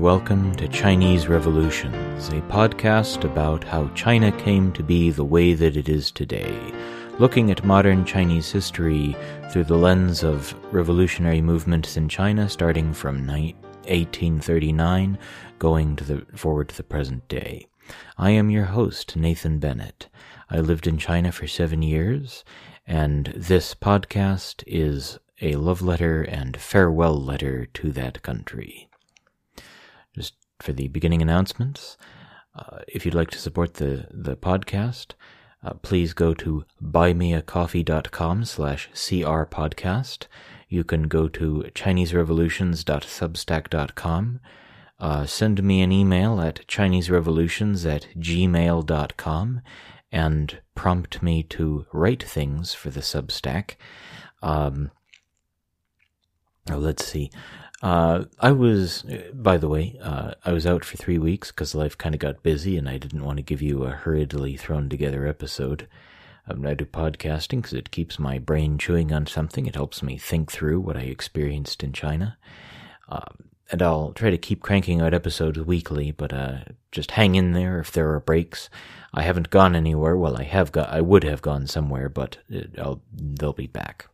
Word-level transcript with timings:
welcome 0.00 0.56
to 0.56 0.66
Chinese 0.66 1.28
Revolutions, 1.28 2.28
a 2.28 2.40
podcast 2.48 3.22
about 3.24 3.62
how 3.62 3.86
China 3.88 4.32
came 4.32 4.72
to 4.72 4.82
be 4.82 5.10
the 5.10 5.26
way 5.26 5.52
that 5.52 5.76
it 5.76 5.90
is 5.90 6.10
today, 6.10 6.58
looking 7.18 7.50
at 7.50 7.66
modern 7.66 8.06
Chinese 8.06 8.50
history 8.50 9.14
through 9.52 9.64
the 9.64 9.76
lens 9.76 10.24
of 10.24 10.54
revolutionary 10.72 11.42
movements 11.42 11.98
in 11.98 12.08
China 12.08 12.48
starting 12.48 12.94
from 12.94 13.26
1839 13.26 15.18
going 15.58 15.96
to 15.96 16.04
the 16.04 16.26
forward 16.34 16.70
to 16.70 16.76
the 16.78 16.82
present 16.82 17.28
day. 17.28 17.66
I 18.16 18.30
am 18.30 18.48
your 18.48 18.64
host, 18.64 19.16
Nathan 19.16 19.58
Bennett. 19.58 20.08
I 20.48 20.60
lived 20.60 20.86
in 20.86 20.96
China 20.96 21.30
for 21.30 21.46
7 21.46 21.82
years, 21.82 22.42
and 22.86 23.34
this 23.36 23.74
podcast 23.74 24.64
is 24.66 25.18
a 25.42 25.56
love 25.56 25.82
letter 25.82 26.22
and 26.22 26.56
farewell 26.56 27.22
letter 27.22 27.66
to 27.66 27.92
that 27.92 28.22
country. 28.22 28.86
For 30.60 30.72
the 30.72 30.88
beginning 30.88 31.22
announcements, 31.22 31.96
uh, 32.54 32.80
if 32.88 33.04
you'd 33.04 33.14
like 33.14 33.30
to 33.30 33.38
support 33.38 33.74
the, 33.74 34.08
the 34.10 34.36
podcast, 34.36 35.12
uh, 35.62 35.74
please 35.74 36.14
go 36.14 36.32
to 36.34 36.64
buymeacoffee.com 36.82 38.44
slash 38.44 38.90
crpodcast. 38.94 40.26
You 40.68 40.82
can 40.84 41.02
go 41.04 41.28
to 41.28 41.64
chineserevolutions.substack.com. 41.74 44.40
Uh, 44.98 45.26
send 45.26 45.62
me 45.62 45.80
an 45.80 45.92
email 45.92 46.40
at 46.40 46.66
chineserevolutions 46.66 47.88
at 47.90 48.08
gmail.com 48.18 49.60
and 50.12 50.60
prompt 50.74 51.22
me 51.22 51.42
to 51.44 51.86
write 51.92 52.22
things 52.22 52.74
for 52.74 52.90
the 52.90 53.00
Substack. 53.00 53.76
Um, 54.42 54.90
oh, 56.70 56.76
let's 56.76 57.06
see. 57.06 57.30
Uh, 57.82 58.24
I 58.38 58.52
was, 58.52 59.04
by 59.32 59.56
the 59.56 59.68
way, 59.68 59.98
uh, 60.02 60.32
I 60.44 60.52
was 60.52 60.66
out 60.66 60.84
for 60.84 60.96
three 60.96 61.18
weeks 61.18 61.50
because 61.50 61.74
life 61.74 61.96
kind 61.96 62.14
of 62.14 62.20
got 62.20 62.42
busy 62.42 62.76
and 62.76 62.88
I 62.88 62.98
didn't 62.98 63.24
want 63.24 63.38
to 63.38 63.42
give 63.42 63.62
you 63.62 63.84
a 63.84 63.90
hurriedly 63.90 64.56
thrown 64.56 64.88
together 64.88 65.26
episode. 65.26 65.88
Um, 66.46 66.66
I 66.66 66.74
do 66.74 66.84
podcasting 66.84 67.58
because 67.58 67.72
it 67.72 67.90
keeps 67.90 68.18
my 68.18 68.38
brain 68.38 68.76
chewing 68.76 69.12
on 69.12 69.26
something. 69.26 69.66
It 69.66 69.76
helps 69.76 70.02
me 70.02 70.18
think 70.18 70.52
through 70.52 70.80
what 70.80 70.96
I 70.96 71.02
experienced 71.02 71.82
in 71.82 71.92
China. 71.92 72.36
Um, 73.08 73.44
and 73.72 73.82
I'll 73.82 74.12
try 74.12 74.30
to 74.30 74.38
keep 74.38 74.62
cranking 74.62 75.00
out 75.00 75.14
episodes 75.14 75.58
weekly, 75.58 76.10
but 76.10 76.32
uh, 76.32 76.58
just 76.90 77.12
hang 77.12 77.34
in 77.34 77.52
there 77.52 77.78
if 77.78 77.92
there 77.92 78.12
are 78.12 78.20
breaks. 78.20 78.68
I 79.14 79.22
haven't 79.22 79.50
gone 79.50 79.76
anywhere. 79.76 80.16
Well, 80.16 80.36
I 80.36 80.42
have 80.42 80.72
got. 80.72 80.88
I 80.90 81.00
would 81.00 81.24
have 81.24 81.40
gone 81.40 81.66
somewhere, 81.66 82.08
but 82.08 82.38
it, 82.48 82.74
they'll 82.74 83.52
be 83.52 83.68
back. 83.68 84.08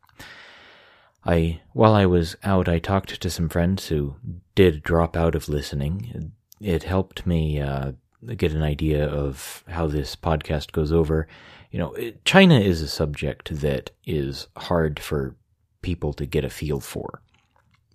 I, 1.26 1.60
while 1.72 1.94
I 1.94 2.06
was 2.06 2.36
out, 2.44 2.68
I 2.68 2.78
talked 2.78 3.20
to 3.20 3.30
some 3.30 3.48
friends 3.48 3.88
who 3.88 4.16
did 4.54 4.82
drop 4.82 5.16
out 5.16 5.34
of 5.34 5.48
listening. 5.48 6.32
It 6.60 6.84
helped 6.84 7.26
me 7.26 7.60
uh, 7.60 7.92
get 8.36 8.52
an 8.52 8.62
idea 8.62 9.06
of 9.08 9.64
how 9.68 9.86
this 9.86 10.14
podcast 10.14 10.72
goes 10.72 10.92
over. 10.92 11.26
You 11.70 11.78
know, 11.80 11.96
China 12.24 12.58
is 12.58 12.80
a 12.80 12.88
subject 12.88 13.60
that 13.60 13.90
is 14.04 14.46
hard 14.56 15.00
for 15.00 15.36
people 15.82 16.12
to 16.14 16.26
get 16.26 16.44
a 16.44 16.50
feel 16.50 16.80
for. 16.80 17.22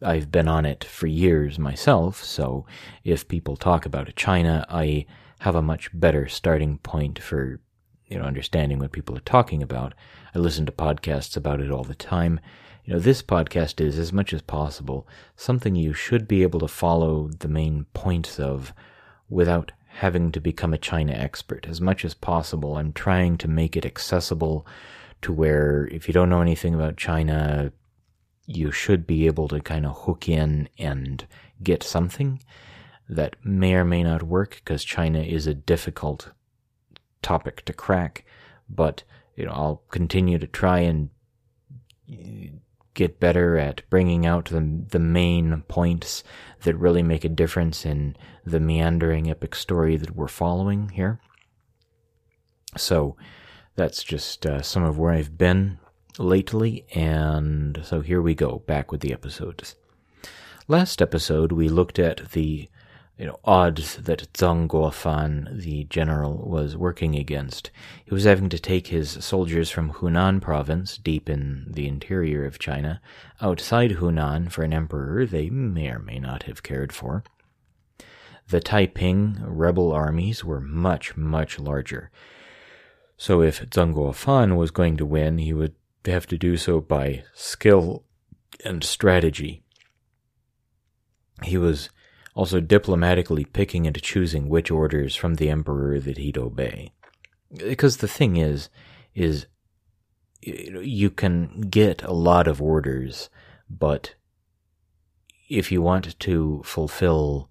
I've 0.01 0.31
been 0.31 0.47
on 0.47 0.65
it 0.65 0.83
for 0.83 1.07
years 1.07 1.59
myself, 1.59 2.23
so 2.23 2.65
if 3.03 3.27
people 3.27 3.55
talk 3.55 3.85
about 3.85 4.13
China, 4.15 4.65
I 4.67 5.05
have 5.39 5.55
a 5.55 5.61
much 5.61 5.89
better 5.93 6.27
starting 6.27 6.79
point 6.79 7.19
for 7.19 7.59
you 8.07 8.17
know 8.17 8.25
understanding 8.25 8.79
what 8.79 8.91
people 8.91 9.15
are 9.15 9.21
talking 9.21 9.61
about. 9.61 9.93
I 10.35 10.39
listen 10.39 10.65
to 10.65 10.71
podcasts 10.71 11.37
about 11.37 11.61
it 11.61 11.71
all 11.71 11.83
the 11.83 11.95
time, 11.95 12.39
know, 12.91 12.99
this 12.99 13.21
podcast 13.21 13.79
is, 13.79 13.97
as 13.97 14.11
much 14.11 14.33
as 14.33 14.41
possible, 14.41 15.07
something 15.35 15.75
you 15.75 15.93
should 15.93 16.27
be 16.27 16.41
able 16.43 16.59
to 16.59 16.67
follow 16.67 17.29
the 17.39 17.47
main 17.47 17.85
points 17.93 18.39
of 18.39 18.73
without 19.29 19.71
having 19.87 20.31
to 20.31 20.39
become 20.39 20.73
a 20.73 20.77
China 20.77 21.13
expert. 21.13 21.67
As 21.67 21.81
much 21.81 22.05
as 22.05 22.13
possible, 22.13 22.77
I'm 22.77 22.93
trying 22.93 23.37
to 23.39 23.47
make 23.47 23.75
it 23.75 23.85
accessible 23.85 24.65
to 25.21 25.31
where 25.31 25.87
if 25.91 26.07
you 26.07 26.13
don't 26.13 26.29
know 26.29 26.41
anything 26.41 26.73
about 26.73 26.97
China, 26.97 27.71
you 28.45 28.71
should 28.71 29.05
be 29.05 29.27
able 29.27 29.47
to 29.49 29.59
kind 29.59 29.85
of 29.85 30.03
hook 30.03 30.27
in 30.27 30.67
and 30.77 31.27
get 31.61 31.83
something 31.83 32.41
that 33.07 33.35
may 33.43 33.73
or 33.73 33.85
may 33.85 34.03
not 34.03 34.23
work 34.23 34.55
because 34.55 34.83
China 34.83 35.19
is 35.19 35.45
a 35.45 35.53
difficult 35.53 36.31
topic 37.21 37.63
to 37.65 37.73
crack. 37.73 38.25
But, 38.69 39.03
you 39.35 39.45
know, 39.45 39.51
I'll 39.51 39.83
continue 39.89 40.39
to 40.39 40.47
try 40.47 40.79
and 40.79 41.09
get 42.93 43.19
better 43.19 43.57
at 43.57 43.81
bringing 43.89 44.25
out 44.25 44.45
the, 44.45 44.83
the 44.89 44.99
main 44.99 45.63
points 45.67 46.23
that 46.63 46.75
really 46.75 47.03
make 47.03 47.23
a 47.23 47.29
difference 47.29 47.85
in 47.85 48.15
the 48.45 48.59
meandering 48.59 49.29
epic 49.29 49.55
story 49.55 49.97
that 49.97 50.15
we're 50.15 50.27
following 50.27 50.89
here. 50.89 51.19
So 52.77 53.15
that's 53.75 54.03
just 54.03 54.45
uh, 54.45 54.61
some 54.61 54.83
of 54.83 54.97
where 54.97 55.13
I've 55.13 55.37
been 55.37 55.79
lately, 56.17 56.85
and 56.93 57.81
so 57.83 58.01
here 58.01 58.21
we 58.21 58.35
go, 58.35 58.59
back 58.67 58.91
with 58.91 59.01
the 59.01 59.13
episodes. 59.13 59.75
Last 60.67 61.01
episode, 61.01 61.51
we 61.51 61.69
looked 61.69 61.99
at 61.99 62.31
the 62.31 62.69
you 63.21 63.27
know, 63.27 63.39
odds 63.45 63.97
that 63.97 64.33
Zeng 64.33 64.67
Guofan, 64.67 65.61
the 65.61 65.83
general, 65.83 66.37
was 66.49 66.75
working 66.75 67.13
against. 67.13 67.69
He 68.03 68.11
was 68.11 68.23
having 68.23 68.49
to 68.49 68.57
take 68.57 68.87
his 68.87 69.11
soldiers 69.23 69.69
from 69.69 69.93
Hunan 69.93 70.41
province, 70.41 70.97
deep 70.97 71.29
in 71.29 71.67
the 71.69 71.87
interior 71.87 72.45
of 72.45 72.57
China, 72.57 72.99
outside 73.39 73.91
Hunan 73.91 74.51
for 74.51 74.63
an 74.63 74.73
emperor 74.73 75.27
they 75.27 75.51
may 75.51 75.91
or 75.91 75.99
may 75.99 76.17
not 76.17 76.43
have 76.43 76.63
cared 76.63 76.91
for. 76.91 77.23
The 78.47 78.59
Taiping 78.59 79.37
rebel 79.45 79.91
armies 79.91 80.43
were 80.43 80.59
much, 80.59 81.15
much 81.15 81.59
larger. 81.59 82.09
So 83.17 83.43
if 83.43 83.69
Zeng 83.69 83.93
Guofan 83.93 84.57
was 84.57 84.71
going 84.71 84.97
to 84.97 85.05
win, 85.05 85.37
he 85.37 85.53
would 85.53 85.75
have 86.05 86.25
to 86.25 86.39
do 86.39 86.57
so 86.57 86.81
by 86.81 87.23
skill 87.35 88.03
and 88.65 88.83
strategy. 88.83 89.61
He 91.43 91.59
was 91.59 91.91
also 92.33 92.59
diplomatically 92.59 93.45
picking 93.45 93.85
and 93.87 94.01
choosing 94.01 94.49
which 94.49 94.71
orders 94.71 95.15
from 95.15 95.35
the 95.35 95.49
emperor 95.49 95.99
that 95.99 96.17
he'd 96.17 96.37
obey. 96.37 96.93
Because 97.55 97.97
the 97.97 98.07
thing 98.07 98.37
is, 98.37 98.69
is 99.13 99.47
you 100.41 101.09
can 101.09 101.61
get 101.61 102.01
a 102.03 102.13
lot 102.13 102.47
of 102.47 102.61
orders, 102.61 103.29
but 103.69 104.15
if 105.49 105.71
you 105.71 105.81
want 105.81 106.17
to 106.19 106.61
fulfill, 106.63 107.49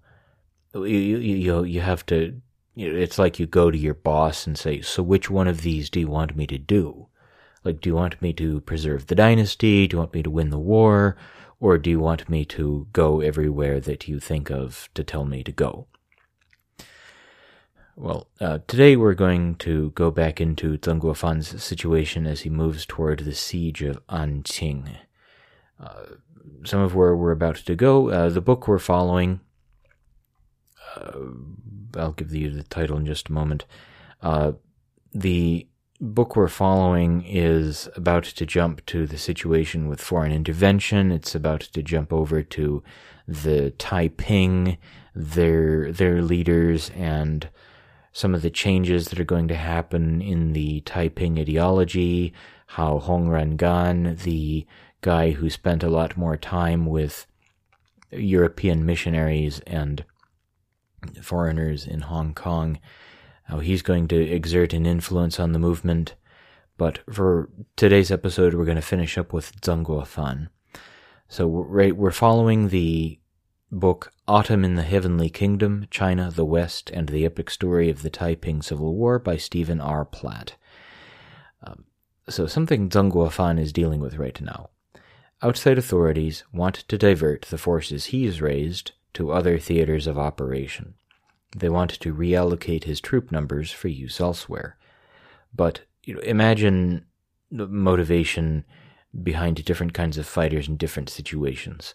you 0.73 0.81
you 0.81 1.63
you 1.63 1.81
have 1.81 2.05
to. 2.07 2.41
It's 2.75 3.19
like 3.19 3.37
you 3.37 3.45
go 3.45 3.69
to 3.69 3.77
your 3.77 3.93
boss 3.93 4.47
and 4.47 4.57
say, 4.57 4.81
"So 4.81 5.03
which 5.03 5.29
one 5.29 5.47
of 5.47 5.61
these 5.61 5.89
do 5.89 5.99
you 5.99 6.07
want 6.07 6.35
me 6.35 6.47
to 6.47 6.57
do? 6.57 7.07
Like, 7.63 7.79
do 7.79 7.89
you 7.89 7.95
want 7.95 8.21
me 8.21 8.33
to 8.33 8.61
preserve 8.61 9.07
the 9.07 9.15
dynasty? 9.15 9.87
Do 9.87 9.95
you 9.95 9.99
want 9.99 10.13
me 10.13 10.23
to 10.23 10.31
win 10.31 10.49
the 10.49 10.57
war? 10.57 11.15
Or 11.61 11.77
do 11.77 11.91
you 11.91 11.99
want 11.99 12.27
me 12.27 12.43
to 12.45 12.87
go 12.91 13.21
everywhere 13.21 13.79
that 13.79 14.07
you 14.07 14.19
think 14.19 14.49
of 14.49 14.89
to 14.95 15.03
tell 15.03 15.25
me 15.25 15.43
to 15.43 15.51
go? 15.51 15.85
Well, 17.95 18.29
uh, 18.39 18.59
today 18.67 18.95
we're 18.95 19.13
going 19.13 19.55
to 19.57 19.91
go 19.91 20.09
back 20.09 20.41
into 20.41 20.79
Zeng 20.79 20.99
Guofan's 20.99 21.63
situation 21.63 22.25
as 22.25 22.41
he 22.41 22.49
moves 22.49 22.87
toward 22.87 23.19
the 23.19 23.35
siege 23.35 23.83
of 23.83 24.03
Anqing. 24.07 24.97
Uh, 25.79 26.05
some 26.63 26.81
of 26.81 26.95
where 26.95 27.15
we're 27.15 27.31
about 27.31 27.57
to 27.57 27.75
go, 27.75 28.09
uh, 28.09 28.29
the 28.29 28.41
book 28.41 28.67
we're 28.67 28.79
following, 28.79 29.39
uh, 30.95 31.11
I'll 31.95 32.13
give 32.13 32.33
you 32.33 32.49
the 32.49 32.63
title 32.63 32.97
in 32.97 33.05
just 33.05 33.29
a 33.29 33.33
moment. 33.33 33.65
Uh, 34.19 34.53
the 35.13 35.67
book 36.01 36.35
we're 36.35 36.47
following 36.47 37.23
is 37.27 37.87
about 37.95 38.23
to 38.23 38.43
jump 38.43 38.83
to 38.87 39.05
the 39.05 39.19
situation 39.19 39.87
with 39.87 40.01
foreign 40.01 40.31
intervention. 40.31 41.11
It's 41.11 41.35
about 41.35 41.61
to 41.61 41.83
jump 41.83 42.11
over 42.11 42.41
to 42.41 42.83
the 43.27 43.69
Taiping, 43.77 44.77
their 45.13 45.91
their 45.91 46.23
leaders, 46.23 46.89
and 46.95 47.47
some 48.11 48.33
of 48.33 48.41
the 48.41 48.49
changes 48.49 49.09
that 49.09 49.19
are 49.19 49.23
going 49.25 49.47
to 49.49 49.55
happen 49.55 50.21
in 50.21 50.53
the 50.53 50.81
Taiping 50.81 51.37
ideology. 51.37 52.33
How 52.65 52.97
Hong 52.97 53.27
Rengan, 53.27 54.17
the 54.23 54.65
guy 55.01 55.31
who 55.31 55.51
spent 55.51 55.83
a 55.83 55.89
lot 55.89 56.17
more 56.17 56.37
time 56.37 56.87
with 56.87 57.27
European 58.11 58.85
missionaries 58.85 59.59
and 59.67 60.03
foreigners 61.21 61.85
in 61.85 62.01
Hong 62.01 62.33
Kong, 62.33 62.79
how 63.51 63.59
he's 63.59 63.81
going 63.81 64.07
to 64.07 64.15
exert 64.15 64.71
an 64.71 64.85
influence 64.85 65.37
on 65.37 65.51
the 65.51 65.59
movement. 65.59 66.15
But 66.77 66.99
for 67.11 67.49
today's 67.75 68.09
episode, 68.09 68.53
we're 68.53 68.63
going 68.63 68.77
to 68.77 68.81
finish 68.81 69.17
up 69.17 69.33
with 69.33 69.59
Zeng 69.59 69.85
Guofan. 69.85 70.47
So 71.27 71.45
we're, 71.47 71.93
we're 71.93 72.11
following 72.11 72.69
the 72.69 73.19
book 73.69 74.13
Autumn 74.25 74.63
in 74.63 74.75
the 74.75 74.83
Heavenly 74.83 75.29
Kingdom, 75.29 75.85
China, 75.91 76.31
the 76.31 76.45
West, 76.45 76.89
and 76.91 77.09
the 77.09 77.25
Epic 77.25 77.49
Story 77.49 77.89
of 77.89 78.03
the 78.03 78.09
Taiping 78.09 78.61
Civil 78.61 78.95
War 78.95 79.19
by 79.19 79.35
Stephen 79.35 79.81
R. 79.81 80.05
Platt. 80.05 80.55
Um, 81.61 81.83
so 82.29 82.47
something 82.47 82.87
Zeng 82.87 83.11
Guofan 83.11 83.59
is 83.59 83.73
dealing 83.73 83.99
with 83.99 84.15
right 84.15 84.39
now. 84.39 84.69
Outside 85.41 85.77
authorities 85.77 86.45
want 86.53 86.75
to 86.75 86.97
divert 86.97 87.41
the 87.41 87.57
forces 87.57 88.05
he's 88.05 88.41
raised 88.41 88.93
to 89.15 89.33
other 89.33 89.59
theaters 89.59 90.07
of 90.07 90.17
operation. 90.17 90.93
They 91.55 91.69
wanted 91.69 91.99
to 92.01 92.13
reallocate 92.13 92.85
his 92.85 93.01
troop 93.01 93.31
numbers 93.31 93.71
for 93.71 93.87
use 93.87 94.19
elsewhere. 94.21 94.77
But 95.53 95.81
you 96.03 96.15
know, 96.15 96.21
imagine 96.21 97.05
the 97.51 97.67
motivation 97.67 98.63
behind 99.23 99.63
different 99.65 99.93
kinds 99.93 100.17
of 100.17 100.25
fighters 100.25 100.67
in 100.67 100.77
different 100.77 101.09
situations. 101.09 101.93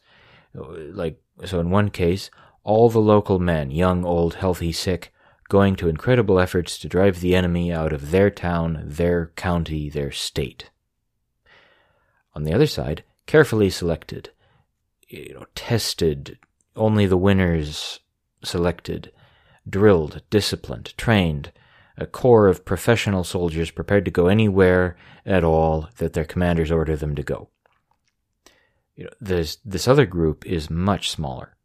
Like, 0.54 1.20
so 1.44 1.60
in 1.60 1.70
one 1.70 1.90
case, 1.90 2.30
all 2.62 2.90
the 2.90 2.98
local 2.98 3.38
men, 3.38 3.70
young, 3.70 4.04
old, 4.04 4.34
healthy, 4.34 4.72
sick, 4.72 5.12
going 5.48 5.76
to 5.76 5.88
incredible 5.88 6.38
efforts 6.38 6.78
to 6.78 6.88
drive 6.88 7.20
the 7.20 7.34
enemy 7.34 7.72
out 7.72 7.92
of 7.92 8.10
their 8.10 8.30
town, 8.30 8.82
their 8.84 9.32
county, 9.36 9.88
their 9.88 10.10
state. 10.10 10.70
On 12.34 12.42
the 12.42 12.52
other 12.52 12.66
side, 12.66 13.04
carefully 13.26 13.70
selected, 13.70 14.30
you 15.08 15.34
know, 15.34 15.46
tested, 15.54 16.38
only 16.74 17.06
the 17.06 17.16
winners 17.16 18.00
selected, 18.44 19.12
drilled, 19.68 20.22
disciplined, 20.30 20.96
trained, 20.96 21.52
a 21.98 22.06
corps 22.06 22.48
of 22.48 22.64
professional 22.64 23.24
soldiers 23.24 23.70
prepared 23.70 24.04
to 24.04 24.10
go 24.10 24.26
anywhere 24.26 24.96
at 25.24 25.44
all 25.44 25.88
that 25.96 26.12
their 26.12 26.24
commanders 26.24 26.70
order 26.70 26.96
them 26.96 27.14
to 27.14 27.22
go. 27.22 27.48
You 28.94 29.04
know, 29.04 29.10
this, 29.20 29.58
this 29.64 29.88
other 29.88 30.06
group 30.06 30.46
is 30.46 30.70
much 30.70 31.10
smaller. 31.10 31.56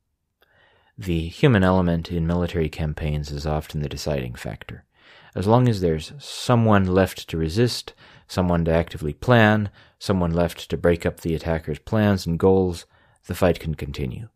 The 0.98 1.28
human 1.28 1.64
element 1.64 2.12
in 2.12 2.28
military 2.28 2.70
campaigns 2.70 3.32
is 3.32 3.46
often 3.46 3.82
the 3.82 3.90
deciding 3.90 4.36
factor. 4.36 4.86
As 5.34 5.48
long 5.48 5.68
as 5.68 5.80
there's 5.80 6.12
someone 6.20 6.86
left 6.86 7.30
to 7.30 7.38
resist, 7.38 7.94
someone 8.28 8.66
to 8.66 8.72
actively 8.74 9.14
plan, 9.14 9.70
someone 9.98 10.32
left 10.32 10.70
to 10.70 10.78
break 10.78 11.06
up 11.06 11.22
the 11.22 11.34
attacker's 11.34 11.80
plans 11.80 12.26
and 12.26 12.38
goals, 12.38 12.86
the 13.28 13.36
fight 13.36 13.60
can 13.60 13.76
continue. 13.76 14.28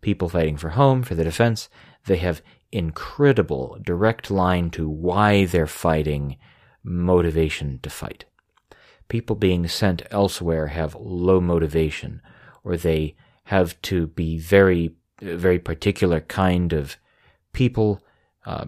People 0.00 0.28
fighting 0.28 0.56
for 0.56 0.70
home, 0.70 1.02
for 1.02 1.14
the 1.14 1.24
defense, 1.24 1.68
they 2.06 2.18
have 2.18 2.42
incredible 2.74 3.78
direct 3.82 4.30
line 4.30 4.68
to 4.70 4.88
why 4.88 5.44
they're 5.44 5.66
fighting, 5.66 6.36
motivation 6.82 7.78
to 7.82 7.88
fight. 7.88 8.24
People 9.08 9.36
being 9.36 9.68
sent 9.68 10.02
elsewhere 10.10 10.68
have 10.68 10.96
low 10.96 11.40
motivation, 11.40 12.20
or 12.64 12.76
they 12.76 13.14
have 13.44 13.80
to 13.82 14.08
be 14.08 14.38
very, 14.38 14.94
very 15.20 15.58
particular 15.58 16.20
kind 16.20 16.72
of 16.72 16.96
people, 17.52 18.02
uh, 18.44 18.66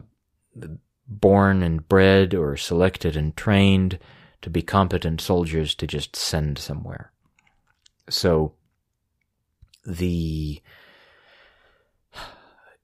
born 1.08 1.62
and 1.62 1.88
bred 1.88 2.34
or 2.34 2.56
selected 2.56 3.16
and 3.16 3.36
trained 3.36 3.98
to 4.42 4.50
be 4.50 4.62
competent 4.62 5.20
soldiers 5.20 5.74
to 5.74 5.86
just 5.86 6.14
send 6.14 6.58
somewhere. 6.58 7.10
So, 8.08 8.54
the, 9.84 10.60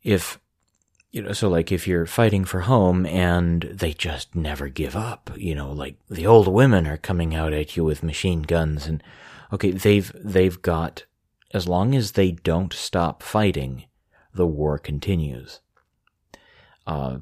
if 0.03 0.41
you 1.13 1.21
know, 1.21 1.33
so 1.33 1.49
like 1.49 1.71
if 1.71 1.87
you're 1.87 2.07
fighting 2.07 2.45
for 2.45 2.61
home 2.61 3.05
and 3.05 3.63
they 3.65 3.93
just 3.93 4.35
never 4.35 4.69
give 4.69 4.97
up, 4.97 5.31
you 5.37 5.55
know, 5.55 5.71
like 5.71 5.97
the 6.09 6.27
old 6.27 6.49
women 6.49 6.87
are 6.87 6.97
coming 6.97 7.35
out 7.35 7.53
at 7.53 7.77
you 7.77 7.85
with 7.85 8.03
machine 8.03 8.43
guns 8.43 8.87
and 8.87 9.03
okay, 9.53 9.71
they've 9.71 10.11
they've 10.15 10.61
got 10.63 11.05
as 11.53 11.69
long 11.69 11.95
as 11.95 12.13
they 12.13 12.33
don't 12.33 12.73
stop 12.73 13.23
fighting, 13.23 13.85
the 14.35 14.47
war 14.47 14.79
continues. 14.79 15.61
Uh 16.87 17.19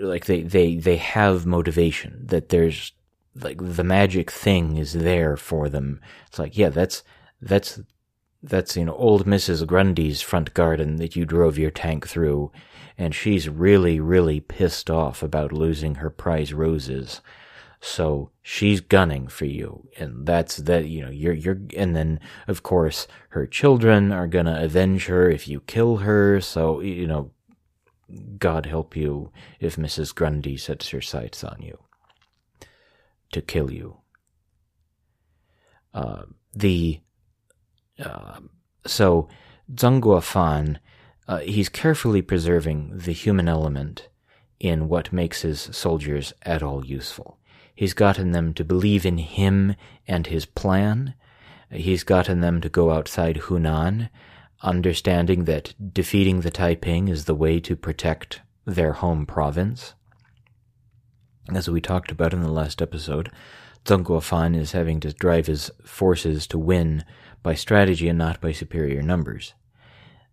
like 0.00 0.26
they 0.26 0.42
they 0.42 0.76
they 0.76 0.96
have 0.96 1.46
motivation 1.46 2.26
that 2.26 2.50
there's 2.50 2.92
like 3.34 3.58
the 3.58 3.84
magic 3.84 4.30
thing 4.30 4.76
is 4.76 4.92
there 4.92 5.38
for 5.38 5.70
them. 5.70 5.98
It's 6.26 6.38
like, 6.38 6.58
yeah, 6.58 6.68
that's 6.68 7.02
that's 7.40 7.80
that's 8.48 8.76
know 8.76 8.94
old 8.94 9.26
Mrs. 9.26 9.66
Grundy's 9.66 10.20
front 10.20 10.54
garden 10.54 10.96
that 10.96 11.16
you 11.16 11.24
drove 11.24 11.58
your 11.58 11.70
tank 11.70 12.06
through, 12.06 12.52
and 12.98 13.14
she's 13.14 13.48
really 13.48 14.00
really 14.00 14.40
pissed 14.40 14.90
off 14.90 15.22
about 15.22 15.52
losing 15.52 15.96
her 15.96 16.10
prize 16.10 16.52
roses. 16.52 17.20
So 17.80 18.30
she's 18.40 18.80
gunning 18.80 19.28
for 19.28 19.44
you, 19.44 19.88
and 19.98 20.26
that's 20.26 20.56
that. 20.56 20.86
You 20.88 21.02
know, 21.02 21.10
you're 21.10 21.34
you're, 21.34 21.58
and 21.76 21.94
then 21.94 22.20
of 22.48 22.62
course 22.62 23.06
her 23.30 23.46
children 23.46 24.12
are 24.12 24.26
gonna 24.26 24.60
avenge 24.62 25.06
her 25.06 25.28
if 25.28 25.48
you 25.48 25.60
kill 25.60 25.98
her. 25.98 26.40
So 26.40 26.80
you 26.80 27.06
know, 27.06 27.30
God 28.38 28.66
help 28.66 28.96
you 28.96 29.30
if 29.60 29.76
Mrs. 29.76 30.14
Grundy 30.14 30.56
sets 30.56 30.90
her 30.90 31.00
sights 31.00 31.44
on 31.44 31.60
you 31.60 31.78
to 33.32 33.42
kill 33.42 33.70
you. 33.70 33.98
Uh, 35.92 36.22
the 36.52 37.00
uh, 38.02 38.40
so 38.86 39.28
Zeng 39.72 40.00
Guofan, 40.00 40.78
uh, 41.26 41.38
he's 41.38 41.68
carefully 41.68 42.22
preserving 42.22 42.92
the 42.98 43.12
human 43.12 43.48
element 43.48 44.08
in 44.60 44.88
what 44.88 45.12
makes 45.12 45.42
his 45.42 45.60
soldiers 45.60 46.32
at 46.42 46.62
all 46.62 46.84
useful. 46.84 47.38
He's 47.74 47.94
gotten 47.94 48.32
them 48.32 48.54
to 48.54 48.64
believe 48.64 49.04
in 49.04 49.18
him 49.18 49.74
and 50.06 50.26
his 50.26 50.46
plan. 50.46 51.14
He's 51.70 52.04
gotten 52.04 52.40
them 52.40 52.60
to 52.60 52.68
go 52.68 52.90
outside 52.90 53.36
Hunan, 53.36 54.10
understanding 54.62 55.44
that 55.44 55.74
defeating 55.92 56.40
the 56.40 56.50
Taiping 56.50 57.08
is 57.08 57.24
the 57.24 57.34
way 57.34 57.58
to 57.60 57.74
protect 57.74 58.42
their 58.64 58.92
home 58.92 59.26
province. 59.26 59.94
As 61.52 61.68
we 61.68 61.80
talked 61.80 62.10
about 62.10 62.32
in 62.32 62.42
the 62.42 62.50
last 62.50 62.80
episode, 62.80 63.30
Zeng 63.84 64.04
Guofan 64.04 64.56
is 64.56 64.72
having 64.72 65.00
to 65.00 65.12
drive 65.12 65.46
his 65.46 65.70
forces 65.84 66.46
to 66.46 66.58
win 66.58 67.04
by 67.44 67.54
strategy 67.54 68.08
and 68.08 68.18
not 68.18 68.40
by 68.40 68.50
superior 68.50 69.02
numbers. 69.02 69.54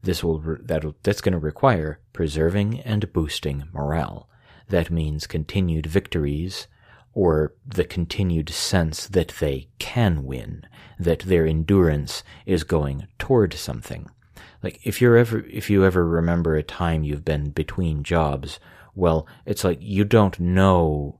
This 0.02 0.24
will 0.24 0.40
that 0.40 0.84
that's 1.04 1.22
going 1.22 1.34
to 1.34 1.38
require 1.38 2.00
preserving 2.14 2.80
and 2.80 3.14
boosting 3.14 3.66
morale. 3.72 4.28
That 4.70 4.90
means 4.90 5.28
continued 5.28 5.86
victories 5.86 6.68
or 7.14 7.54
the 7.68 7.84
continued 7.84 8.50
sense 8.50 9.06
that 9.06 9.34
they 9.40 9.68
can 9.78 10.24
win, 10.24 10.66
that 10.98 11.20
their 11.20 11.46
endurance 11.46 12.24
is 12.46 12.64
going 12.64 13.08
toward 13.20 13.54
something. 13.54 14.10
Like 14.64 14.80
if 14.84 15.02
you're 15.02 15.18
ever 15.18 15.40
if 15.42 15.70
you 15.70 15.86
ever 15.86 16.08
remember 16.08 16.56
a 16.56 16.64
time 16.64 17.04
you've 17.04 17.26
been 17.26 17.52
between 17.52 18.04
jobs, 18.04 18.60
well, 18.96 19.28
it's 19.46 19.64
like 19.64 19.80
you 19.82 20.06
don't 20.06 20.40
know 20.40 21.20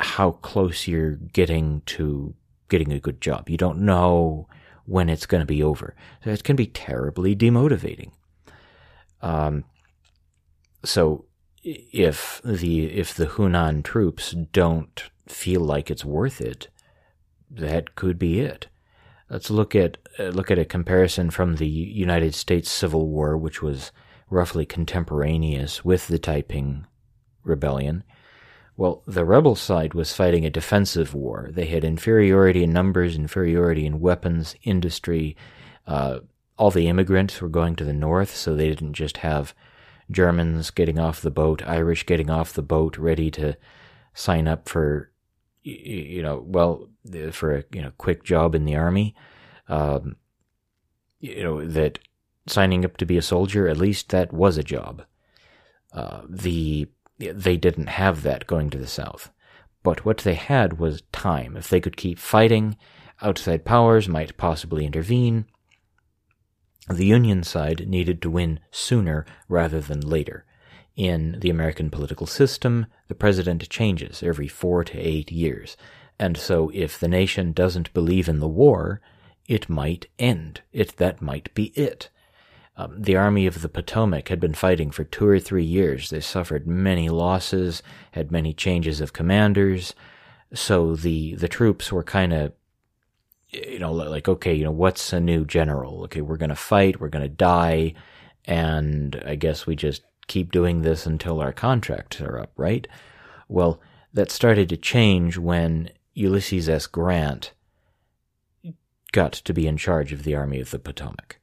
how 0.00 0.32
close 0.32 0.88
you're 0.88 1.14
getting 1.14 1.82
to 1.86 2.34
getting 2.68 2.92
a 2.92 3.00
good 3.00 3.20
job. 3.20 3.48
You 3.48 3.56
don't 3.56 3.78
know 3.78 4.48
when 4.84 5.08
it's 5.08 5.26
going 5.26 5.40
to 5.40 5.46
be 5.46 5.62
over. 5.62 5.94
So 6.24 6.30
it 6.30 6.44
can 6.44 6.56
be 6.56 6.66
terribly 6.66 7.34
demotivating. 7.36 8.12
Um, 9.20 9.64
so 10.84 11.26
if 11.62 12.40
the 12.44 12.86
if 12.86 13.14
the 13.14 13.26
Hunan 13.26 13.84
troops 13.84 14.32
don't 14.32 15.10
feel 15.28 15.60
like 15.60 15.90
it's 15.90 16.04
worth 16.04 16.40
it, 16.40 16.68
that 17.50 17.94
could 17.94 18.18
be 18.18 18.40
it. 18.40 18.66
Let's 19.30 19.50
look 19.50 19.74
at 19.74 19.98
uh, 20.18 20.24
look 20.24 20.50
at 20.50 20.58
a 20.58 20.64
comparison 20.64 21.30
from 21.30 21.56
the 21.56 21.68
United 21.68 22.34
States 22.34 22.70
Civil 22.70 23.08
War, 23.08 23.36
which 23.36 23.62
was 23.62 23.92
roughly 24.28 24.66
contemporaneous 24.66 25.84
with 25.84 26.08
the 26.08 26.18
Taiping 26.18 26.86
Rebellion. 27.44 28.02
Well, 28.76 29.02
the 29.06 29.24
rebel 29.24 29.54
side 29.54 29.94
was 29.94 30.14
fighting 30.14 30.46
a 30.46 30.50
defensive 30.50 31.14
war. 31.14 31.50
They 31.52 31.66
had 31.66 31.84
inferiority 31.84 32.64
in 32.64 32.72
numbers, 32.72 33.14
inferiority 33.16 33.84
in 33.84 34.00
weapons, 34.00 34.56
industry. 34.62 35.36
Uh, 35.86 36.20
all 36.56 36.70
the 36.70 36.88
immigrants 36.88 37.40
were 37.40 37.48
going 37.48 37.76
to 37.76 37.84
the 37.84 37.92
north, 37.92 38.34
so 38.34 38.54
they 38.54 38.68
didn't 38.68 38.94
just 38.94 39.18
have 39.18 39.54
Germans 40.10 40.70
getting 40.70 40.98
off 40.98 41.20
the 41.20 41.30
boat, 41.30 41.62
Irish 41.66 42.06
getting 42.06 42.30
off 42.30 42.52
the 42.52 42.62
boat, 42.62 42.96
ready 42.96 43.30
to 43.32 43.56
sign 44.14 44.48
up 44.48 44.68
for, 44.68 45.10
you 45.62 46.22
know, 46.22 46.42
well, 46.46 46.88
for 47.32 47.56
a 47.56 47.64
you 47.72 47.82
know 47.82 47.92
quick 47.98 48.24
job 48.24 48.54
in 48.54 48.64
the 48.64 48.76
army. 48.76 49.14
Um, 49.68 50.16
you 51.20 51.42
know 51.42 51.64
that 51.64 51.98
signing 52.46 52.84
up 52.84 52.96
to 52.98 53.06
be 53.06 53.16
a 53.16 53.22
soldier, 53.22 53.68
at 53.68 53.76
least 53.76 54.10
that 54.10 54.32
was 54.32 54.58
a 54.58 54.62
job. 54.62 55.04
Uh, 55.92 56.22
the 56.28 56.88
they 57.30 57.56
didn't 57.56 57.88
have 57.88 58.22
that 58.22 58.46
going 58.46 58.70
to 58.70 58.78
the 58.78 58.86
south. 58.86 59.30
But 59.82 60.04
what 60.04 60.18
they 60.18 60.34
had 60.34 60.78
was 60.78 61.02
time. 61.12 61.56
If 61.56 61.68
they 61.68 61.80
could 61.80 61.96
keep 61.96 62.18
fighting, 62.18 62.76
outside 63.20 63.64
powers 63.64 64.08
might 64.08 64.36
possibly 64.36 64.86
intervene. 64.86 65.46
The 66.88 67.06
Union 67.06 67.42
side 67.42 67.88
needed 67.88 68.20
to 68.22 68.30
win 68.30 68.60
sooner 68.70 69.24
rather 69.48 69.80
than 69.80 70.00
later. 70.00 70.44
In 70.96 71.38
the 71.40 71.50
American 71.50 71.90
political 71.90 72.26
system, 72.26 72.86
the 73.08 73.14
president 73.14 73.68
changes 73.70 74.22
every 74.22 74.48
four 74.48 74.84
to 74.84 74.98
eight 74.98 75.32
years, 75.32 75.76
and 76.18 76.36
so 76.36 76.70
if 76.74 77.00
the 77.00 77.08
nation 77.08 77.52
doesn't 77.52 77.94
believe 77.94 78.28
in 78.28 78.40
the 78.40 78.48
war, 78.48 79.00
it 79.48 79.68
might 79.68 80.06
end. 80.18 80.60
It 80.72 80.96
that 80.98 81.22
might 81.22 81.52
be 81.54 81.66
it. 81.74 82.10
Um, 82.76 83.02
the 83.02 83.16
Army 83.16 83.46
of 83.46 83.60
the 83.60 83.68
Potomac 83.68 84.28
had 84.28 84.40
been 84.40 84.54
fighting 84.54 84.90
for 84.90 85.04
two 85.04 85.26
or 85.26 85.38
three 85.38 85.64
years. 85.64 86.08
They 86.08 86.20
suffered 86.20 86.66
many 86.66 87.08
losses, 87.10 87.82
had 88.12 88.32
many 88.32 88.54
changes 88.54 89.00
of 89.00 89.12
commanders, 89.12 89.94
so 90.54 90.96
the 90.96 91.34
the 91.34 91.48
troops 91.48 91.92
were 91.92 92.04
kind 92.04 92.32
of 92.32 92.52
you 93.52 93.78
know, 93.78 93.92
like, 93.92 94.28
okay, 94.28 94.54
you 94.54 94.64
know, 94.64 94.70
what's 94.70 95.12
a 95.12 95.20
new 95.20 95.44
general? 95.44 96.04
Okay, 96.04 96.22
we're 96.22 96.38
going 96.38 96.48
to 96.48 96.56
fight, 96.56 97.00
we're 97.00 97.08
going 97.08 97.22
to 97.22 97.28
die, 97.28 97.94
and 98.46 99.22
I 99.26 99.34
guess 99.34 99.66
we 99.66 99.76
just 99.76 100.02
keep 100.26 100.52
doing 100.52 100.82
this 100.82 101.04
until 101.06 101.40
our 101.40 101.52
contracts 101.52 102.20
are 102.20 102.38
up, 102.38 102.52
right? 102.56 102.86
Well, 103.48 103.80
that 104.14 104.30
started 104.30 104.68
to 104.70 104.76
change 104.76 105.36
when 105.36 105.90
Ulysses 106.14 106.68
S. 106.68 106.86
Grant 106.86 107.52
got 109.12 109.32
to 109.32 109.52
be 109.52 109.66
in 109.66 109.76
charge 109.76 110.12
of 110.12 110.22
the 110.22 110.34
Army 110.34 110.60
of 110.60 110.70
the 110.70 110.78
Potomac. 110.78 111.38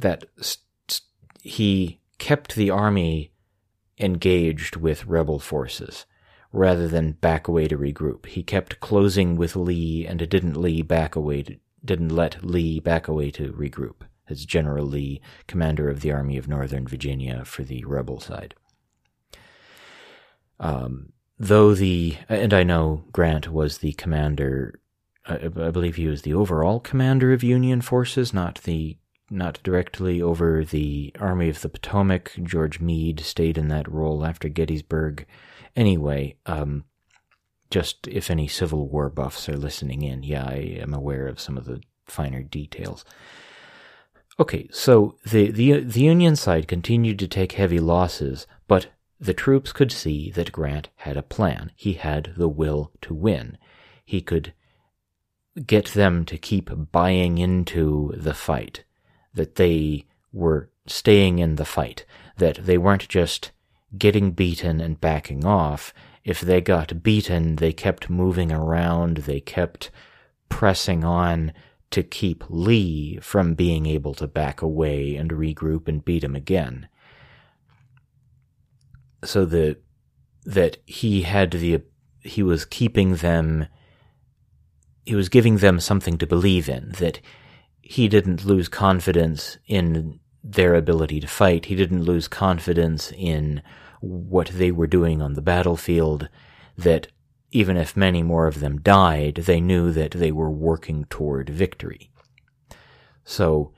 That 0.00 0.24
st- 0.40 1.00
he 1.42 2.00
kept 2.18 2.54
the 2.54 2.70
army 2.70 3.32
engaged 3.98 4.76
with 4.76 5.06
rebel 5.06 5.38
forces 5.38 6.06
rather 6.52 6.88
than 6.88 7.12
back 7.12 7.46
away 7.46 7.68
to 7.68 7.78
regroup. 7.78 8.26
He 8.26 8.42
kept 8.42 8.80
closing 8.80 9.36
with 9.36 9.56
Lee 9.56 10.06
and 10.06 10.18
didn't 10.28 10.60
Lee 10.60 10.82
back 10.82 11.14
away 11.14 11.42
to, 11.44 11.56
didn't 11.84 12.08
let 12.08 12.44
Lee 12.44 12.80
back 12.80 13.08
away 13.08 13.30
to 13.32 13.52
regroup 13.52 14.02
as 14.28 14.44
General 14.44 14.86
Lee, 14.86 15.20
commander 15.46 15.88
of 15.88 16.00
the 16.00 16.12
Army 16.12 16.36
of 16.36 16.48
Northern 16.48 16.86
Virginia 16.86 17.44
for 17.44 17.62
the 17.62 17.84
rebel 17.84 18.20
side. 18.20 18.54
Um, 20.58 21.12
though 21.38 21.74
the 21.74 22.16
and 22.28 22.52
I 22.52 22.62
know 22.62 23.04
Grant 23.12 23.48
was 23.48 23.78
the 23.78 23.92
commander 23.94 24.80
I, 25.26 25.36
I 25.44 25.70
believe 25.70 25.96
he 25.96 26.06
was 26.06 26.22
the 26.22 26.34
overall 26.34 26.80
commander 26.80 27.32
of 27.32 27.42
Union 27.42 27.80
forces, 27.80 28.32
not 28.34 28.62
the 28.62 28.98
not 29.30 29.62
directly 29.62 30.20
over 30.20 30.64
the 30.64 31.14
Army 31.18 31.48
of 31.48 31.60
the 31.60 31.68
Potomac. 31.68 32.32
George 32.42 32.80
Meade 32.80 33.20
stayed 33.20 33.56
in 33.56 33.68
that 33.68 33.90
role 33.90 34.26
after 34.26 34.48
Gettysburg. 34.48 35.26
Anyway, 35.76 36.36
um, 36.46 36.84
just 37.70 38.08
if 38.08 38.30
any 38.30 38.48
Civil 38.48 38.88
War 38.88 39.08
buffs 39.08 39.48
are 39.48 39.56
listening 39.56 40.02
in, 40.02 40.22
yeah, 40.22 40.44
I 40.44 40.78
am 40.80 40.92
aware 40.92 41.28
of 41.28 41.40
some 41.40 41.56
of 41.56 41.64
the 41.64 41.80
finer 42.06 42.42
details. 42.42 43.04
Okay, 44.38 44.68
so 44.72 45.16
the, 45.24 45.50
the, 45.50 45.80
the 45.80 46.00
Union 46.00 46.34
side 46.34 46.66
continued 46.66 47.18
to 47.18 47.28
take 47.28 47.52
heavy 47.52 47.78
losses, 47.78 48.46
but 48.66 48.88
the 49.20 49.34
troops 49.34 49.70
could 49.70 49.92
see 49.92 50.30
that 50.30 50.50
Grant 50.50 50.88
had 50.96 51.16
a 51.16 51.22
plan. 51.22 51.72
He 51.76 51.92
had 51.92 52.32
the 52.36 52.48
will 52.48 52.90
to 53.02 53.12
win. 53.12 53.58
He 54.04 54.22
could 54.22 54.54
get 55.66 55.88
them 55.88 56.24
to 56.24 56.38
keep 56.38 56.70
buying 56.90 57.38
into 57.38 58.14
the 58.16 58.34
fight, 58.34 58.84
that 59.34 59.56
they 59.56 60.06
were 60.32 60.70
staying 60.86 61.38
in 61.38 61.56
the 61.56 61.64
fight, 61.64 62.04
that 62.36 62.64
they 62.64 62.78
weren't 62.78 63.08
just 63.08 63.52
getting 63.96 64.30
beaten 64.32 64.80
and 64.80 65.00
backing 65.00 65.44
off. 65.44 65.92
If 66.24 66.40
they 66.40 66.60
got 66.60 67.02
beaten, 67.02 67.56
they 67.56 67.72
kept 67.72 68.10
moving 68.10 68.52
around, 68.52 69.18
they 69.18 69.40
kept 69.40 69.90
pressing 70.48 71.04
on 71.04 71.52
to 71.90 72.02
keep 72.02 72.44
Lee 72.48 73.18
from 73.20 73.54
being 73.54 73.86
able 73.86 74.14
to 74.14 74.28
back 74.28 74.62
away 74.62 75.16
and 75.16 75.30
regroup 75.30 75.88
and 75.88 76.04
beat 76.04 76.22
him 76.22 76.36
again. 76.36 76.88
So 79.24 79.44
the 79.44 79.78
that 80.44 80.78
he 80.86 81.22
had 81.22 81.50
the 81.50 81.82
he 82.20 82.42
was 82.42 82.64
keeping 82.64 83.16
them 83.16 83.66
he 85.04 85.14
was 85.14 85.28
giving 85.28 85.58
them 85.58 85.80
something 85.80 86.18
to 86.18 86.26
believe 86.26 86.68
in, 86.68 86.92
that 86.98 87.20
he 87.90 88.06
didn't 88.06 88.44
lose 88.44 88.68
confidence 88.68 89.58
in 89.66 90.20
their 90.44 90.76
ability 90.76 91.18
to 91.18 91.26
fight. 91.26 91.64
He 91.64 91.74
didn't 91.74 92.04
lose 92.04 92.28
confidence 92.28 93.12
in 93.16 93.62
what 94.00 94.46
they 94.46 94.70
were 94.70 94.86
doing 94.86 95.20
on 95.20 95.34
the 95.34 95.42
battlefield, 95.42 96.28
that 96.78 97.08
even 97.50 97.76
if 97.76 97.96
many 97.96 98.22
more 98.22 98.46
of 98.46 98.60
them 98.60 98.80
died, 98.80 99.42
they 99.46 99.60
knew 99.60 99.90
that 99.90 100.12
they 100.12 100.30
were 100.30 100.52
working 100.52 101.04
toward 101.06 101.50
victory. 101.50 102.12
So, 103.24 103.72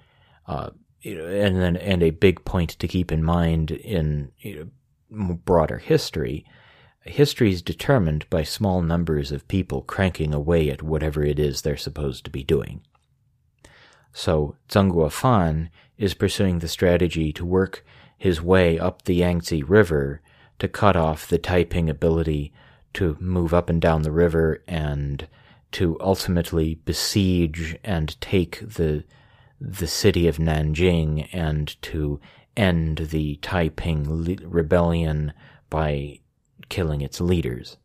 uh, 0.46 0.70
and 1.02 1.56
then, 1.56 1.78
and 1.78 2.02
a 2.02 2.10
big 2.10 2.44
point 2.44 2.70
to 2.80 2.86
keep 2.86 3.10
in 3.10 3.24
mind 3.24 3.70
in 3.70 4.30
you 4.40 4.70
know, 5.10 5.34
broader 5.46 5.78
history 5.78 6.44
History 7.04 7.50
is 7.50 7.62
determined 7.62 8.30
by 8.30 8.44
small 8.44 8.80
numbers 8.80 9.32
of 9.32 9.48
people 9.48 9.82
cranking 9.82 10.32
away 10.32 10.70
at 10.70 10.84
whatever 10.84 11.24
it 11.24 11.40
is 11.40 11.62
they're 11.62 11.76
supposed 11.76 12.24
to 12.24 12.30
be 12.30 12.44
doing. 12.44 12.82
So 14.12 14.56
Zeng 14.68 14.92
Guofan 14.92 15.70
is 15.96 16.14
pursuing 16.14 16.58
the 16.58 16.68
strategy 16.68 17.32
to 17.32 17.44
work 17.44 17.84
his 18.18 18.42
way 18.42 18.78
up 18.78 19.02
the 19.02 19.16
Yangtze 19.16 19.62
River 19.62 20.20
to 20.58 20.68
cut 20.68 20.96
off 20.96 21.26
the 21.26 21.38
Taiping 21.38 21.88
ability 21.88 22.52
to 22.94 23.16
move 23.18 23.54
up 23.54 23.70
and 23.70 23.80
down 23.80 24.02
the 24.02 24.12
river 24.12 24.62
and 24.68 25.26
to 25.72 25.96
ultimately 26.00 26.74
besiege 26.84 27.76
and 27.82 28.20
take 28.20 28.60
the 28.60 29.04
the 29.60 29.86
city 29.86 30.26
of 30.26 30.38
Nanjing 30.38 31.28
and 31.32 31.80
to 31.82 32.20
end 32.56 32.98
the 32.98 33.36
Taiping 33.36 34.24
rebellion 34.44 35.32
by 35.70 36.18
killing 36.68 37.00
its 37.00 37.20
leaders. 37.20 37.76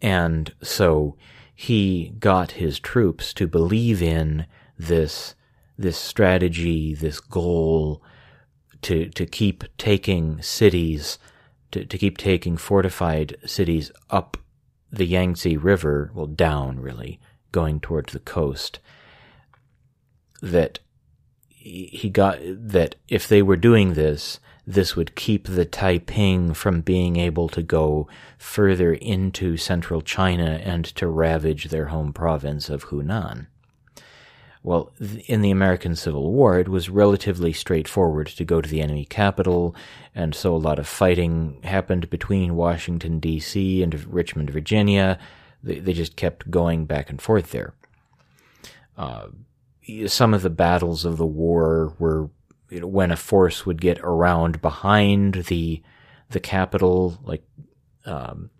And 0.00 0.52
so 0.62 1.16
he 1.54 2.14
got 2.18 2.52
his 2.52 2.78
troops 2.78 3.32
to 3.34 3.46
believe 3.46 4.02
in 4.02 4.46
this, 4.78 5.34
this 5.78 5.96
strategy, 5.96 6.94
this 6.94 7.20
goal 7.20 8.02
to, 8.82 9.08
to 9.10 9.26
keep 9.26 9.64
taking 9.78 10.40
cities, 10.42 11.18
to, 11.70 11.84
to 11.84 11.98
keep 11.98 12.18
taking 12.18 12.56
fortified 12.56 13.36
cities 13.46 13.92
up 14.10 14.36
the 14.90 15.06
Yangtze 15.06 15.56
River, 15.56 16.10
well, 16.14 16.26
down 16.26 16.80
really, 16.80 17.18
going 17.50 17.80
towards 17.80 18.12
the 18.12 18.18
coast. 18.18 18.78
That 20.42 20.80
he 21.48 22.10
got, 22.10 22.38
that 22.42 22.96
if 23.08 23.28
they 23.28 23.40
were 23.40 23.56
doing 23.56 23.94
this, 23.94 24.40
this 24.66 24.94
would 24.94 25.16
keep 25.16 25.48
the 25.48 25.64
Taiping 25.64 26.54
from 26.54 26.80
being 26.80 27.16
able 27.16 27.48
to 27.48 27.62
go 27.62 28.06
further 28.38 28.92
into 28.92 29.56
central 29.56 30.00
China 30.00 30.60
and 30.62 30.84
to 30.84 31.08
ravage 31.08 31.66
their 31.66 31.86
home 31.86 32.12
province 32.12 32.68
of 32.68 32.86
Hunan. 32.86 33.46
Well, 34.64 34.92
in 35.26 35.42
the 35.42 35.50
American 35.50 35.96
Civil 35.96 36.32
War, 36.32 36.60
it 36.60 36.68
was 36.68 36.88
relatively 36.88 37.52
straightforward 37.52 38.28
to 38.28 38.44
go 38.44 38.60
to 38.60 38.68
the 38.68 38.80
enemy 38.80 39.04
capital, 39.04 39.74
and 40.14 40.34
so 40.36 40.54
a 40.54 40.56
lot 40.56 40.78
of 40.78 40.86
fighting 40.86 41.60
happened 41.64 42.08
between 42.10 42.54
Washington, 42.54 43.18
D.C. 43.18 43.82
and 43.82 44.04
Richmond, 44.04 44.50
Virginia. 44.50 45.18
They, 45.64 45.92
just 45.92 46.14
kept 46.14 46.50
going 46.50 46.86
back 46.86 47.10
and 47.10 47.20
forth 47.20 47.50
there. 47.50 47.74
Uh, 48.96 49.28
some 50.06 50.32
of 50.32 50.42
the 50.42 50.50
battles 50.50 51.04
of 51.04 51.16
the 51.16 51.26
war 51.26 51.94
were 51.98 52.30
you 52.72 52.80
know, 52.80 52.86
when 52.86 53.10
a 53.10 53.16
force 53.16 53.66
would 53.66 53.80
get 53.80 54.00
around 54.00 54.62
behind 54.62 55.34
the 55.46 55.82
the 56.30 56.40
capital, 56.40 57.18
like 57.22 57.44
um, 58.06 58.50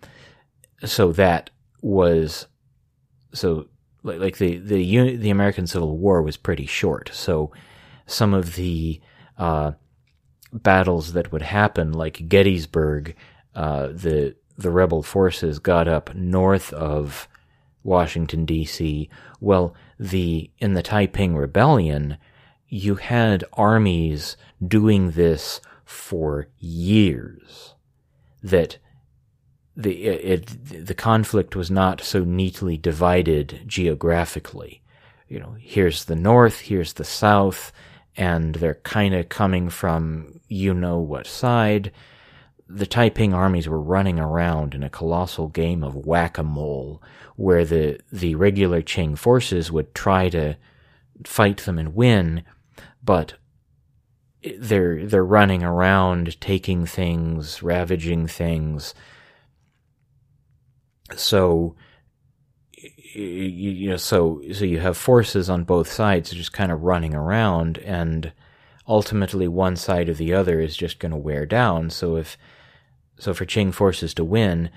so 0.85 1.12
that 1.12 1.49
was 1.81 2.47
so 3.33 3.69
like, 4.02 4.19
like 4.19 4.37
the 4.37 4.59
the 4.59 5.16
the 5.16 5.31
American 5.31 5.66
Civil 5.66 5.97
War 5.97 6.21
was 6.21 6.37
pretty 6.37 6.66
short. 6.66 7.11
So 7.14 7.52
some 8.04 8.35
of 8.35 8.54
the 8.54 9.00
uh, 9.38 9.73
battles 10.52 11.14
that 11.14 11.33
would 11.33 11.42
happen, 11.42 11.92
like 11.92 12.28
Gettysburg, 12.28 13.16
uh, 13.54 13.87
the 13.88 14.37
the 14.59 14.71
rebel 14.71 15.02
forces 15.02 15.59
got 15.59 15.88
up 15.88 16.14
north 16.14 16.71
of 16.75 17.28
Washington 17.83 18.45
D.C. 18.45 19.09
Well, 19.40 19.75
the 19.99 20.50
in 20.59 20.75
the 20.75 20.83
Taiping 20.83 21.35
Rebellion, 21.35 22.19
you 22.73 22.95
had 22.95 23.45
armies 23.52 24.35
doing 24.67 25.11
this 25.11 25.61
for 25.85 26.49
years. 26.59 27.75
That 28.43 28.79
the 29.76 30.07
it, 30.07 30.87
the 30.87 30.95
conflict 30.95 31.55
was 31.55 31.71
not 31.71 32.00
so 32.00 32.25
neatly 32.25 32.79
divided 32.79 33.64
geographically. 33.67 34.81
You 35.29 35.41
know, 35.41 35.55
here's 35.59 36.07
the 36.07 36.17
north, 36.17 36.61
here's 36.61 36.95
the 36.95 37.05
south, 37.05 37.73
and 38.17 38.55
they're 38.55 38.76
kind 38.76 39.14
of 39.14 39.29
coming 39.29 39.69
from 39.69 40.41
you 40.49 40.73
know 40.73 40.99
what 40.99 41.26
side. 41.26 41.93
The 42.69 42.87
Taiping 42.87 43.35
armies 43.35 43.69
were 43.69 43.83
running 43.83 44.19
around 44.19 44.75
in 44.75 44.83
a 44.83 44.88
colossal 44.88 45.49
game 45.49 45.85
of 45.85 45.95
whack-a-mole, 45.95 47.02
where 47.37 47.67
the 47.67 48.00
the 48.11 48.35
regular 48.35 48.81
Qing 48.81 49.19
forces 49.19 49.71
would 49.71 49.95
try 49.95 50.31
to 50.31 50.57
fight 51.26 51.59
them 51.59 51.79
and 51.79 51.95
win, 51.95 52.45
but 53.02 53.35
they're 54.59 55.06
they're 55.06 55.25
running 55.25 55.62
around 55.62 56.40
taking 56.40 56.87
things, 56.87 57.62
ravaging 57.62 58.26
things. 58.26 58.94
So 61.16 61.76
you, 63.14 63.90
know 63.90 63.97
so 63.97 64.42
so 64.52 64.64
you 64.64 64.80
have 64.80 64.97
forces 64.97 65.49
on 65.50 65.64
both 65.64 65.90
sides 65.90 66.30
just 66.30 66.52
kind 66.52 66.73
of 66.73 66.82
running 66.82 67.14
around 67.14 67.78
and 67.78 68.32
ultimately 68.88 69.47
one 69.47 69.76
side 69.76 70.09
or 70.09 70.14
the 70.14 70.35
other 70.35 70.61
is 70.61 70.76
just 70.76 70.99
going 70.99 71.12
to 71.12 71.18
wear 71.18 71.47
down. 71.47 71.90
So 71.90 72.16
if 72.16 72.37
so 73.18 73.32
for 73.35 73.47
Qing 73.47 73.73
forces 73.73 74.14
to 74.14 74.25
win, 74.25 74.71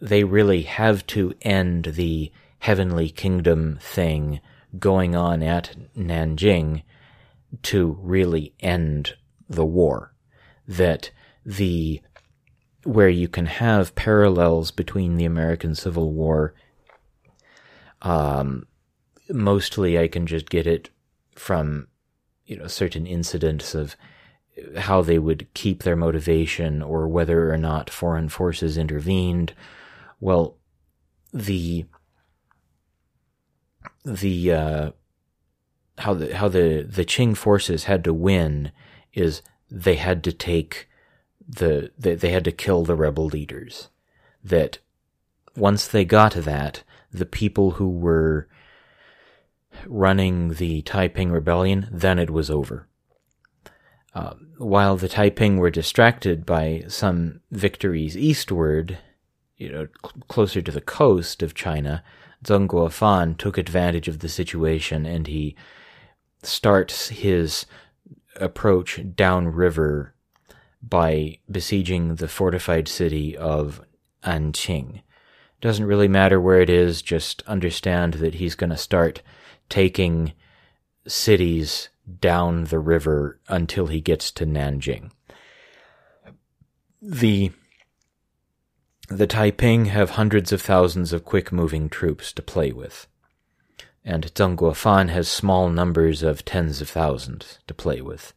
they 0.00 0.24
really 0.24 0.62
have 0.62 1.06
to 1.08 1.34
end 1.42 1.84
the 1.84 2.32
heavenly 2.60 3.10
kingdom 3.10 3.78
thing 3.80 4.40
going 4.78 5.14
on 5.14 5.42
at 5.42 5.76
Nanjing 5.96 6.82
to 7.62 7.98
really 8.00 8.54
end 8.60 9.14
the 9.48 9.64
war. 9.64 10.14
That 10.66 11.10
the 11.44 12.00
where 12.84 13.08
you 13.08 13.28
can 13.28 13.46
have 13.46 13.94
parallels 13.94 14.70
between 14.70 15.16
the 15.16 15.24
American 15.24 15.74
Civil 15.74 16.12
War. 16.12 16.54
Um, 18.02 18.66
mostly, 19.28 19.98
I 19.98 20.08
can 20.08 20.26
just 20.26 20.50
get 20.50 20.66
it 20.66 20.90
from 21.34 21.88
you 22.46 22.56
know 22.56 22.66
certain 22.66 23.06
incidents 23.06 23.74
of 23.74 23.96
how 24.76 25.02
they 25.02 25.18
would 25.18 25.52
keep 25.54 25.82
their 25.82 25.96
motivation 25.96 26.82
or 26.82 27.08
whether 27.08 27.52
or 27.52 27.56
not 27.56 27.90
foreign 27.90 28.28
forces 28.28 28.76
intervened. 28.76 29.52
Well, 30.20 30.56
the 31.32 31.86
the 34.04 34.52
uh, 34.52 34.90
how 35.98 36.14
the 36.14 36.36
how 36.36 36.48
the 36.48 36.86
the 36.88 37.04
Qing 37.04 37.36
forces 37.36 37.84
had 37.84 38.04
to 38.04 38.12
win 38.14 38.72
is 39.12 39.42
they 39.70 39.96
had 39.96 40.24
to 40.24 40.32
take 40.32 40.88
the 41.46 41.90
they, 41.98 42.14
they 42.14 42.30
had 42.30 42.44
to 42.44 42.52
kill 42.52 42.84
the 42.84 42.96
rebel 42.96 43.26
leaders. 43.26 43.88
That 44.42 44.78
once 45.56 45.86
they 45.86 46.04
got 46.04 46.32
to 46.32 46.40
that, 46.42 46.82
the 47.12 47.26
people 47.26 47.72
who 47.72 47.88
were 47.88 48.48
running 49.86 50.54
the 50.54 50.82
Taiping 50.82 51.30
rebellion, 51.30 51.88
then 51.90 52.18
it 52.18 52.30
was 52.30 52.50
over. 52.50 52.86
Uh, 54.14 54.34
while 54.58 54.96
the 54.96 55.08
Taiping 55.08 55.56
were 55.56 55.70
distracted 55.70 56.46
by 56.46 56.84
some 56.86 57.40
victories 57.50 58.16
eastward, 58.16 58.98
you 59.56 59.70
know, 59.70 59.88
cl- 60.02 60.22
closer 60.28 60.62
to 60.62 60.70
the 60.70 60.80
coast 60.80 61.42
of 61.42 61.54
China, 61.54 62.04
Zeng 62.44 62.68
Guofan 62.68 63.36
took 63.36 63.58
advantage 63.58 64.06
of 64.06 64.20
the 64.20 64.28
situation 64.28 65.06
and 65.06 65.26
he 65.26 65.56
starts 66.46 67.08
his 67.08 67.66
approach 68.36 69.00
downriver 69.14 70.14
by 70.82 71.38
besieging 71.50 72.16
the 72.16 72.28
fortified 72.28 72.88
city 72.88 73.36
of 73.36 73.80
Anqing. 74.22 75.02
Doesn't 75.60 75.86
really 75.86 76.08
matter 76.08 76.40
where 76.40 76.60
it 76.60 76.68
is, 76.68 77.00
just 77.00 77.42
understand 77.46 78.14
that 78.14 78.34
he's 78.34 78.54
going 78.54 78.70
to 78.70 78.76
start 78.76 79.22
taking 79.68 80.32
cities 81.06 81.88
down 82.20 82.64
the 82.64 82.78
river 82.78 83.40
until 83.48 83.86
he 83.86 84.00
gets 84.00 84.30
to 84.32 84.46
Nanjing. 84.46 85.10
The 87.00 87.52
the 89.08 89.26
Taiping 89.26 89.86
have 89.86 90.10
hundreds 90.10 90.50
of 90.50 90.62
thousands 90.62 91.12
of 91.12 91.26
quick 91.26 91.52
moving 91.52 91.90
troops 91.90 92.32
to 92.32 92.42
play 92.42 92.72
with, 92.72 93.06
and 94.04 94.24
Zeng 94.34 94.56
Guofan 94.56 95.08
has 95.08 95.28
small 95.28 95.70
numbers 95.70 96.22
of 96.22 96.44
tens 96.44 96.80
of 96.80 96.90
thousands 96.90 97.58
to 97.66 97.74
play 97.74 98.00
with. 98.00 98.34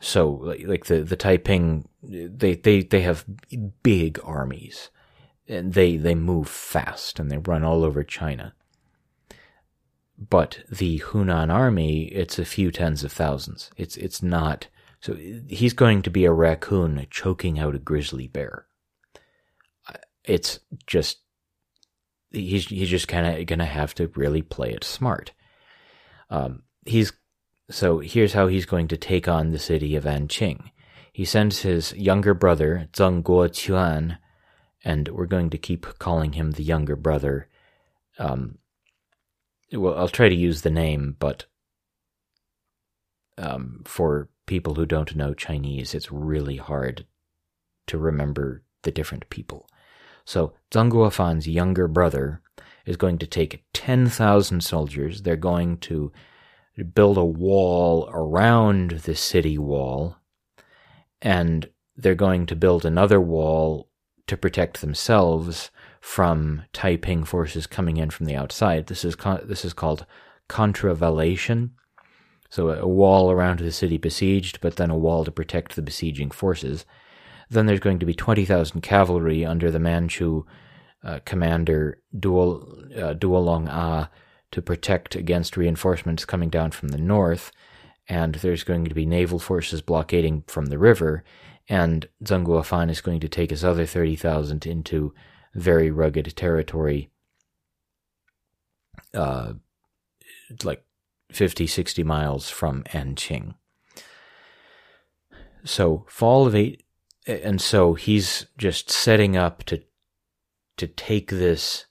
So, 0.00 0.28
like 0.30 0.86
the 0.86 1.02
the 1.02 1.16
Taiping, 1.16 1.88
they 2.02 2.54
they 2.54 2.82
they 2.82 3.00
have 3.02 3.24
big 3.82 4.18
armies, 4.24 4.90
and 5.48 5.72
they 5.72 5.96
they 5.96 6.14
move 6.14 6.48
fast 6.48 7.18
and 7.18 7.30
they 7.30 7.38
run 7.38 7.62
all 7.62 7.84
over 7.84 8.02
China. 8.02 8.54
But 10.18 10.60
the 10.70 10.98
Hunan 11.00 11.52
army, 11.52 12.04
it's 12.06 12.38
a 12.38 12.44
few 12.44 12.70
tens 12.70 13.04
of 13.04 13.12
thousands. 13.12 13.70
It's 13.76 13.96
it's 13.96 14.22
not. 14.22 14.66
So 15.00 15.14
he's 15.14 15.74
going 15.74 16.02
to 16.02 16.10
be 16.10 16.24
a 16.24 16.32
raccoon 16.32 17.06
choking 17.10 17.58
out 17.58 17.74
a 17.74 17.78
grizzly 17.78 18.26
bear. 18.26 18.66
Uh, 19.88 19.98
it's 20.24 20.58
just 20.86 21.18
he's 22.36 22.66
he's 22.66 22.90
just 22.90 23.08
kind 23.08 23.26
of 23.26 23.46
going 23.46 23.58
to 23.58 23.64
have 23.64 23.94
to 23.96 24.08
really 24.14 24.42
play 24.42 24.70
it 24.70 24.84
smart. 24.84 25.32
Um, 26.30 26.62
he's 26.84 27.12
so 27.70 27.98
here's 27.98 28.32
how 28.32 28.46
he's 28.46 28.66
going 28.66 28.88
to 28.88 28.96
take 28.96 29.28
on 29.28 29.50
the 29.50 29.58
city 29.58 29.96
of 29.96 30.04
Anqing. 30.04 30.70
He 31.12 31.24
sends 31.24 31.62
his 31.62 31.92
younger 31.94 32.34
brother, 32.34 32.88
Zeng 32.92 33.22
Guoquan, 33.22 34.18
and 34.84 35.08
we're 35.08 35.26
going 35.26 35.50
to 35.50 35.58
keep 35.58 35.86
calling 35.98 36.34
him 36.34 36.52
the 36.52 36.62
younger 36.62 36.94
brother. 36.94 37.48
Um, 38.18 38.58
well, 39.72 39.96
I'll 39.96 40.08
try 40.08 40.28
to 40.28 40.34
use 40.34 40.62
the 40.62 40.70
name, 40.70 41.16
but 41.18 41.46
um, 43.38 43.82
for 43.84 44.28
people 44.46 44.74
who 44.74 44.86
don't 44.86 45.16
know 45.16 45.34
Chinese, 45.34 45.94
it's 45.94 46.12
really 46.12 46.56
hard 46.56 47.06
to 47.86 47.98
remember 47.98 48.62
the 48.82 48.90
different 48.90 49.28
people. 49.30 49.68
So 50.26 50.52
Zeng 50.72 50.90
Guofan's 50.90 51.48
younger 51.48 51.88
brother 51.88 52.42
is 52.84 52.96
going 52.96 53.18
to 53.18 53.26
take 53.26 53.64
10,000 53.72 54.62
soldiers. 54.62 55.22
They're 55.22 55.36
going 55.36 55.78
to 55.78 56.12
build 56.94 57.16
a 57.16 57.24
wall 57.24 58.10
around 58.12 58.90
the 58.90 59.14
city 59.14 59.56
wall, 59.56 60.16
and 61.22 61.70
they're 61.96 62.14
going 62.14 62.44
to 62.46 62.56
build 62.56 62.84
another 62.84 63.20
wall 63.20 63.88
to 64.26 64.36
protect 64.36 64.80
themselves 64.80 65.70
from 66.00 66.62
Taiping 66.72 67.24
forces 67.24 67.66
coming 67.66 67.96
in 67.96 68.10
from 68.10 68.26
the 68.26 68.36
outside. 68.36 68.88
This 68.88 69.04
is 69.04 69.14
con- 69.14 69.44
this 69.44 69.64
is 69.64 69.72
called 69.72 70.06
contravallation. 70.48 71.70
So 72.50 72.70
a 72.70 72.86
wall 72.86 73.30
around 73.30 73.60
the 73.60 73.72
city 73.72 73.96
besieged, 73.96 74.60
but 74.60 74.76
then 74.76 74.90
a 74.90 74.98
wall 74.98 75.24
to 75.24 75.30
protect 75.30 75.76
the 75.76 75.82
besieging 75.82 76.30
forces. 76.30 76.84
Then 77.48 77.66
there's 77.66 77.80
going 77.80 77.98
to 78.00 78.06
be 78.06 78.14
20,000 78.14 78.80
cavalry 78.80 79.44
under 79.44 79.70
the 79.70 79.78
Manchu 79.78 80.44
uh, 81.04 81.20
commander 81.24 82.00
uh, 82.12 82.18
Duolong 82.18 83.68
A 83.68 84.10
to 84.52 84.62
protect 84.62 85.14
against 85.14 85.56
reinforcements 85.56 86.24
coming 86.24 86.50
down 86.50 86.70
from 86.70 86.88
the 86.88 86.98
north, 86.98 87.52
and 88.08 88.36
there's 88.36 88.64
going 88.64 88.84
to 88.86 88.94
be 88.94 89.06
naval 89.06 89.38
forces 89.38 89.82
blockading 89.82 90.44
from 90.46 90.66
the 90.66 90.78
river, 90.78 91.22
and 91.68 92.08
Zeng 92.24 92.46
Guofan 92.46 92.90
is 92.90 93.00
going 93.00 93.20
to 93.20 93.28
take 93.28 93.50
his 93.50 93.64
other 93.64 93.86
30,000 93.86 94.66
into 94.66 95.12
very 95.54 95.90
rugged 95.90 96.34
territory, 96.36 97.10
uh, 99.14 99.54
like 100.62 100.84
50, 101.32 101.66
60 101.66 102.02
miles 102.02 102.50
from 102.50 102.84
Anqing. 102.84 103.54
So, 105.64 106.06
fall 106.08 106.46
of 106.46 106.54
eight, 106.54 106.85
and 107.26 107.60
so 107.60 107.94
he's 107.94 108.46
just 108.56 108.90
setting 108.90 109.36
up 109.36 109.64
to 109.64 109.82
to 110.76 110.86
take 110.86 111.30
this 111.30 111.86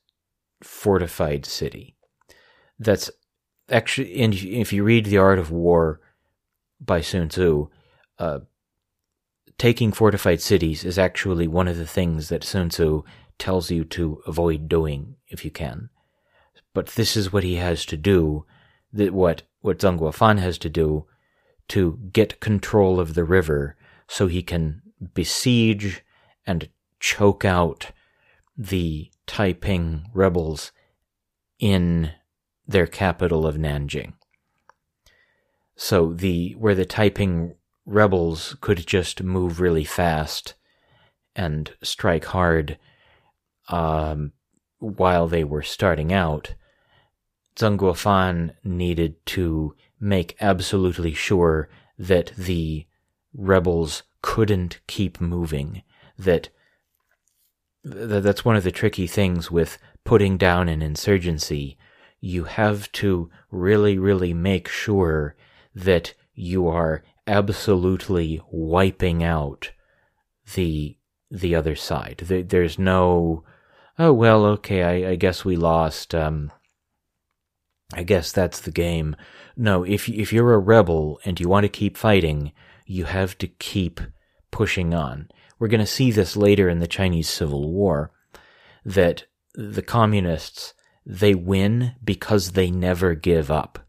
fortified 0.61 1.45
city 1.45 1.95
that's 2.79 3.09
actually, 3.69 4.21
and 4.21 4.33
if 4.33 4.73
you 4.73 4.83
read 4.83 5.05
The 5.05 5.17
Art 5.17 5.39
of 5.39 5.51
War 5.51 5.99
by 6.79 7.01
Sun 7.01 7.29
Tzu, 7.29 7.69
uh, 8.19 8.39
taking 9.57 9.91
fortified 9.91 10.41
cities 10.41 10.83
is 10.83 10.99
actually 10.99 11.47
one 11.47 11.67
of 11.67 11.77
the 11.77 11.87
things 11.87 12.29
that 12.29 12.43
Sun 12.43 12.69
Tzu 12.69 13.03
tells 13.37 13.71
you 13.71 13.83
to 13.85 14.21
avoid 14.27 14.69
doing 14.69 15.15
if 15.27 15.43
you 15.45 15.51
can. 15.51 15.89
But 16.73 16.87
this 16.87 17.15
is 17.15 17.31
what 17.31 17.43
he 17.43 17.55
has 17.55 17.85
to 17.85 17.97
do, 17.97 18.45
that 18.91 19.13
what, 19.13 19.43
what 19.61 19.79
Zeng 19.79 19.99
Guofan 19.99 20.39
has 20.39 20.57
to 20.59 20.69
do 20.69 21.05
to 21.69 21.99
get 22.11 22.39
control 22.39 22.99
of 22.99 23.13
the 23.13 23.23
river 23.23 23.75
so 24.07 24.27
he 24.27 24.43
can 24.43 24.81
besiege 25.13 26.03
and 26.45 26.69
choke 26.99 27.45
out 27.45 27.91
the 28.57 29.11
Taiping 29.27 30.07
rebels 30.13 30.71
in 31.59 32.11
their 32.67 32.87
capital 32.87 33.47
of 33.47 33.55
Nanjing. 33.55 34.13
So 35.75 36.13
the 36.13 36.53
where 36.53 36.75
the 36.75 36.85
Taiping 36.85 37.55
rebels 37.85 38.55
could 38.61 38.85
just 38.85 39.23
move 39.23 39.59
really 39.59 39.83
fast 39.83 40.53
and 41.35 41.73
strike 41.81 42.25
hard 42.25 42.77
um, 43.67 44.31
while 44.79 45.27
they 45.27 45.43
were 45.43 45.63
starting 45.63 46.13
out, 46.13 46.55
Zeng 47.55 47.77
Guofan 47.77 48.53
needed 48.63 49.25
to 49.27 49.75
make 49.99 50.35
absolutely 50.39 51.13
sure 51.13 51.69
that 51.97 52.31
the 52.37 52.85
rebels 53.33 54.03
couldn't 54.25 54.79
keep 54.87 55.21
moving. 55.21 55.83
That 56.17 56.49
that's 57.83 58.43
one 58.43 58.55
of 58.55 58.63
the 58.63 58.71
tricky 58.71 59.05
things 59.05 59.51
with 59.51 59.77
putting 60.03 60.35
down 60.35 60.67
an 60.67 60.81
insurgency 60.81 61.77
you 62.19 62.45
have 62.45 62.91
to 62.91 63.29
really, 63.51 63.99
really 63.99 64.33
make 64.33 64.67
sure 64.67 65.35
that 65.75 66.15
you 66.33 66.67
are 66.67 67.03
absolutely 67.27 68.41
wiping 68.49 69.23
out 69.23 69.71
the 70.55 70.97
the 71.29 71.53
other 71.53 71.75
side. 71.75 72.17
there's 72.17 72.79
no, 72.79 73.43
oh 73.99 74.11
well, 74.11 74.43
okay, 74.45 74.81
I, 74.81 75.11
I 75.11 75.15
guess 75.15 75.45
we 75.45 75.55
lost. 75.55 76.15
Um, 76.15 76.51
I 77.93 78.01
guess 78.01 78.31
that's 78.31 78.59
the 78.59 78.71
game. 78.71 79.15
No, 79.55 79.83
if 79.83 80.09
if 80.09 80.33
you're 80.33 80.55
a 80.55 80.59
rebel 80.73 81.19
and 81.25 81.39
you 81.39 81.47
want 81.47 81.65
to 81.65 81.79
keep 81.79 81.95
fighting, 81.95 82.51
you 82.85 83.05
have 83.05 83.37
to 83.39 83.47
keep 83.47 83.99
pushing 84.51 84.93
on. 84.93 85.29
We're 85.59 85.67
going 85.67 85.79
to 85.79 85.85
see 85.85 86.11
this 86.11 86.35
later 86.35 86.69
in 86.69 86.79
the 86.79 86.87
Chinese 86.87 87.29
Civil 87.29 87.71
War 87.71 88.11
that 88.83 89.25
the 89.53 89.81
communists 89.81 90.73
they 91.05 91.35
win 91.35 91.95
because 92.03 92.51
they 92.51 92.71
never 92.71 93.13
give 93.13 93.51
up. 93.51 93.79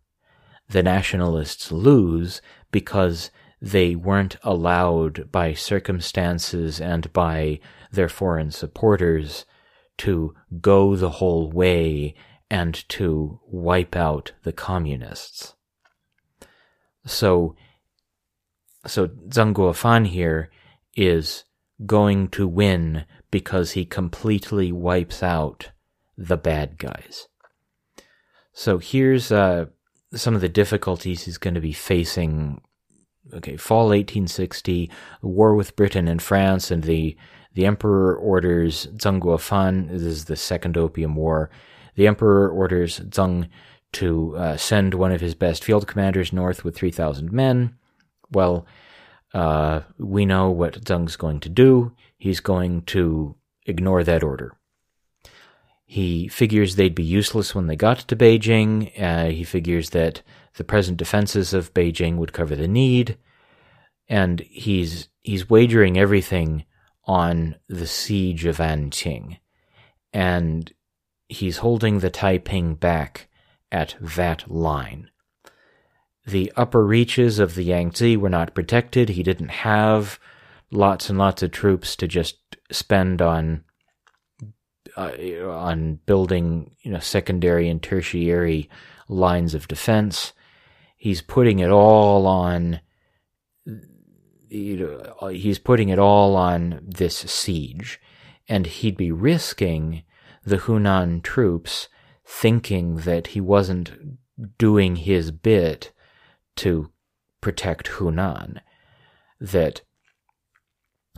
The 0.68 0.82
nationalists 0.82 1.72
lose 1.72 2.42
because 2.70 3.30
they 3.60 3.94
weren't 3.94 4.36
allowed 4.42 5.30
by 5.32 5.54
circumstances 5.54 6.80
and 6.80 7.12
by 7.12 7.60
their 7.90 8.08
foreign 8.08 8.50
supporters 8.50 9.46
to 9.98 10.34
go 10.60 10.94
the 10.94 11.10
whole 11.10 11.50
way 11.50 12.14
and 12.50 12.86
to 12.90 13.40
wipe 13.46 13.96
out 13.96 14.32
the 14.42 14.52
communists. 14.52 15.54
So, 17.06 17.56
so 18.86 19.08
Zeng 19.08 19.54
Guofan 19.54 20.06
here 20.06 20.50
is 20.96 21.44
going 21.84 22.28
to 22.28 22.48
win 22.48 23.04
because 23.30 23.72
he 23.72 23.84
completely 23.84 24.72
wipes 24.72 25.22
out 25.22 25.70
the 26.16 26.36
bad 26.36 26.78
guys. 26.78 27.28
So 28.52 28.78
here's 28.78 29.30
uh, 29.30 29.66
some 30.14 30.34
of 30.34 30.40
the 30.40 30.48
difficulties 30.48 31.24
he's 31.24 31.38
going 31.38 31.54
to 31.54 31.60
be 31.60 31.72
facing. 31.72 32.60
Okay, 33.34 33.56
fall 33.56 33.88
1860, 33.88 34.90
war 35.20 35.54
with 35.54 35.76
Britain 35.76 36.06
and 36.08 36.22
France, 36.22 36.70
and 36.70 36.84
the 36.84 37.16
the 37.54 37.66
emperor 37.66 38.14
orders 38.14 38.86
Zeng 38.98 39.20
Guofan. 39.20 39.88
This 39.88 40.02
is 40.02 40.24
the 40.26 40.36
Second 40.36 40.76
Opium 40.76 41.16
War. 41.16 41.50
The 41.96 42.06
emperor 42.06 42.48
orders 42.48 43.00
Zeng 43.00 43.48
to 43.92 44.36
uh, 44.36 44.56
send 44.56 44.94
one 44.94 45.10
of 45.10 45.20
his 45.20 45.34
best 45.34 45.64
field 45.64 45.86
commanders 45.86 46.32
north 46.32 46.64
with 46.64 46.76
3,000 46.76 47.32
men. 47.32 47.74
Well, 48.30 48.66
uh, 49.32 49.80
we 49.98 50.24
know 50.24 50.50
what 50.50 50.84
Zeng's 50.84 51.16
going 51.16 51.40
to 51.40 51.48
do. 51.48 51.92
He's 52.16 52.40
going 52.40 52.82
to 52.82 53.36
ignore 53.66 54.04
that 54.04 54.22
order. 54.22 54.56
He 55.84 56.26
figures 56.28 56.74
they'd 56.74 56.94
be 56.94 57.04
useless 57.04 57.54
when 57.54 57.68
they 57.68 57.76
got 57.76 57.98
to 57.98 58.16
Beijing. 58.16 58.90
Uh, 59.00 59.30
he 59.30 59.44
figures 59.44 59.90
that 59.90 60.22
the 60.56 60.64
present 60.64 60.96
defenses 60.96 61.54
of 61.54 61.72
Beijing 61.74 62.16
would 62.16 62.32
cover 62.32 62.56
the 62.56 62.66
need, 62.66 63.18
and 64.08 64.40
he's 64.40 65.08
he's 65.22 65.48
wagering 65.48 65.96
everything 65.96 66.64
on 67.04 67.56
the 67.68 67.86
siege 67.86 68.46
of 68.46 68.56
Anqing, 68.56 69.38
and 70.12 70.72
he's 71.28 71.58
holding 71.58 72.00
the 72.00 72.10
Taiping 72.10 72.74
back 72.74 73.28
at 73.70 73.94
that 74.00 74.50
line. 74.50 75.10
The 76.26 76.52
upper 76.56 76.84
reaches 76.84 77.38
of 77.38 77.54
the 77.54 77.62
Yangtze 77.62 78.16
were 78.16 78.28
not 78.28 78.54
protected. 78.54 79.10
He 79.10 79.22
didn't 79.22 79.48
have 79.48 80.18
lots 80.70 81.08
and 81.08 81.18
lots 81.18 81.42
of 81.42 81.52
troops 81.52 81.94
to 81.96 82.08
just 82.08 82.36
spend 82.70 83.22
on 83.22 83.62
uh, 84.96 85.12
on 85.48 86.00
building, 86.06 86.74
you 86.80 86.90
know, 86.90 86.98
secondary 86.98 87.68
and 87.68 87.82
tertiary 87.82 88.68
lines 89.08 89.54
of 89.54 89.68
defense. 89.68 90.32
He's 90.96 91.22
putting 91.22 91.60
it 91.60 91.70
all 91.70 92.26
on. 92.26 92.80
You 94.48 94.76
know, 95.20 95.28
he's 95.28 95.58
putting 95.58 95.90
it 95.90 95.98
all 95.98 96.34
on 96.34 96.80
this 96.82 97.16
siege, 97.16 98.00
and 98.48 98.66
he'd 98.66 98.96
be 98.96 99.12
risking 99.12 100.02
the 100.44 100.58
Hunan 100.58 101.22
troops 101.22 101.88
thinking 102.24 102.96
that 102.98 103.28
he 103.28 103.40
wasn't 103.40 104.18
doing 104.58 104.96
his 104.96 105.30
bit 105.30 105.92
to 106.56 106.90
protect 107.40 107.90
Hunan. 107.92 108.60
That 109.40 109.82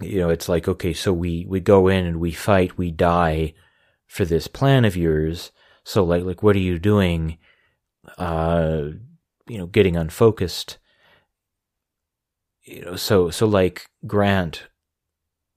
you 0.01 0.19
know, 0.19 0.31
it's 0.31 0.49
like 0.49 0.69
okay, 0.69 0.93
so 0.93 1.13
we 1.13 1.45
we 1.49 1.61
go 1.61 1.89
in 1.89 2.07
and 2.07 2.21
we 2.21 2.33
fight, 2.33 2.79
we 2.79 2.91
die 2.91 3.55
for 4.07 4.25
this 4.25 4.47
plan 4.47 4.85
of 4.85 4.97
yours. 4.97 5.53
So 5.85 6.05
like 6.05 6.25
like 6.25 6.43
what 6.43 6.57
are 6.57 6.61
you 6.61 6.79
doing? 6.79 7.39
Uh, 8.17 8.91
you 9.49 9.59
know, 9.59 9.67
getting 9.67 9.97
unfocused. 9.97 10.79
You 12.63 12.85
know, 12.85 12.97
so 12.97 13.31
so 13.31 13.47
like 13.47 13.89
Grant, 14.07 14.69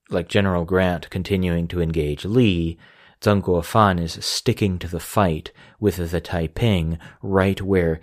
like 0.10 0.28
General 0.28 0.66
Grant, 0.66 1.10
continuing 1.10 1.68
to 1.70 1.82
engage 1.82 2.26
Lee. 2.26 2.78
Zeng 3.22 3.44
Guofan 3.44 4.02
is 4.02 4.14
sticking 4.26 4.80
to 4.80 4.88
the 4.88 5.00
fight 5.00 5.52
with 5.80 5.98
the 5.98 6.20
Taiping 6.20 6.98
right 7.22 7.62
where 7.62 8.02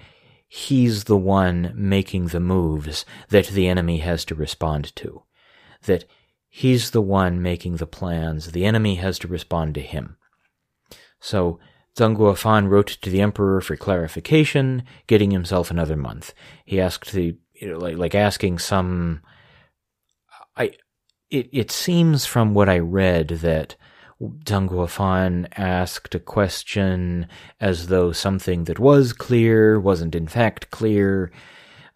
he's 0.48 1.04
the 1.04 1.16
one 1.16 1.72
making 1.76 2.28
the 2.28 2.40
moves 2.40 3.04
that 3.28 3.48
the 3.48 3.68
enemy 3.68 3.98
has 3.98 4.24
to 4.24 4.34
respond 4.34 4.96
to. 4.96 5.22
That 5.84 6.04
he's 6.48 6.90
the 6.90 7.02
one 7.02 7.40
making 7.40 7.76
the 7.76 7.86
plans, 7.86 8.52
the 8.52 8.64
enemy 8.64 8.96
has 8.96 9.18
to 9.20 9.28
respond 9.28 9.74
to 9.74 9.80
him. 9.80 10.16
So 11.20 11.60
Zeng 11.96 12.16
Guofan 12.16 12.68
wrote 12.68 12.86
to 13.02 13.10
the 13.10 13.20
emperor 13.20 13.60
for 13.60 13.76
clarification, 13.76 14.84
getting 15.06 15.30
himself 15.30 15.70
another 15.70 15.96
month. 15.96 16.32
He 16.64 16.80
asked 16.80 17.12
the 17.12 17.36
you 17.54 17.68
know, 17.68 17.78
like 17.78 17.96
like 17.96 18.14
asking 18.14 18.58
some. 18.58 19.20
I 20.56 20.72
it 21.30 21.48
it 21.52 21.70
seems 21.70 22.24
from 22.24 22.54
what 22.54 22.68
I 22.68 22.78
read 22.78 23.28
that 23.28 23.76
Guofan 24.20 25.46
asked 25.56 26.14
a 26.14 26.20
question 26.20 27.28
as 27.60 27.86
though 27.86 28.12
something 28.12 28.64
that 28.64 28.78
was 28.78 29.12
clear 29.12 29.78
wasn't 29.78 30.14
in 30.14 30.26
fact 30.26 30.70
clear. 30.70 31.30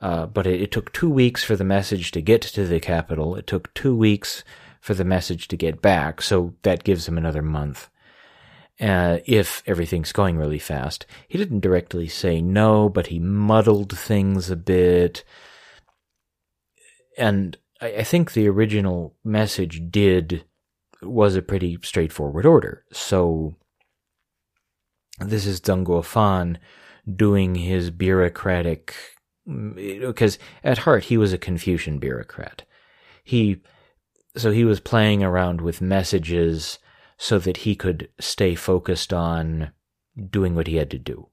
Uh, 0.00 0.26
but 0.26 0.46
it, 0.46 0.61
it 0.61 0.72
took 0.72 0.92
two 0.92 1.11
weeks 1.11 1.44
for 1.44 1.56
the 1.56 1.64
message 1.64 2.11
to 2.11 2.20
get 2.20 2.42
to 2.42 2.66
the 2.66 2.80
capital. 2.80 3.37
It 3.37 3.46
took 3.46 3.72
two 3.74 3.96
weeks 3.96 4.42
for 4.80 4.94
the 4.94 5.04
message 5.04 5.46
to 5.48 5.56
get 5.56 5.80
back, 5.80 6.20
so 6.20 6.54
that 6.62 6.82
gives 6.82 7.06
him 7.06 7.16
another 7.16 7.42
month 7.42 7.88
uh, 8.80 9.18
if 9.26 9.62
everything's 9.64 10.12
going 10.12 10.37
really 10.37 10.58
fast. 10.58 11.06
He 11.28 11.38
didn't 11.38 11.61
directly 11.61 12.08
say 12.08 12.42
no, 12.42 12.88
but 12.88 13.06
he 13.06 13.20
muddled 13.20 13.96
things 13.96 14.50
a 14.50 14.56
bit. 14.56 15.22
And 17.16 17.56
I, 17.80 17.87
I 17.98 18.02
think 18.02 18.32
the 18.32 18.48
original 18.48 19.14
message 19.22 19.82
did 19.88 20.44
was 21.02 21.36
a 21.36 21.42
pretty 21.42 21.78
straightforward 21.82 22.46
order. 22.46 22.84
So 22.92 23.54
this 25.20 25.46
is 25.46 25.60
Zeng 25.60 25.84
Guofan 25.84 26.56
doing 27.16 27.54
his 27.54 27.90
bureaucratic 27.90 28.94
because 29.74 30.38
at 30.62 30.78
heart 30.78 31.04
he 31.04 31.16
was 31.16 31.32
a 31.32 31.38
Confucian 31.38 31.98
bureaucrat. 31.98 32.62
He 33.24 33.60
so 34.36 34.50
he 34.50 34.64
was 34.64 34.80
playing 34.80 35.22
around 35.22 35.60
with 35.60 35.80
messages 35.80 36.78
so 37.18 37.38
that 37.38 37.58
he 37.58 37.74
could 37.74 38.08
stay 38.18 38.54
focused 38.54 39.12
on 39.12 39.72
doing 40.30 40.54
what 40.54 40.66
he 40.66 40.76
had 40.76 40.90
to 40.90 40.98
do. 40.98 41.28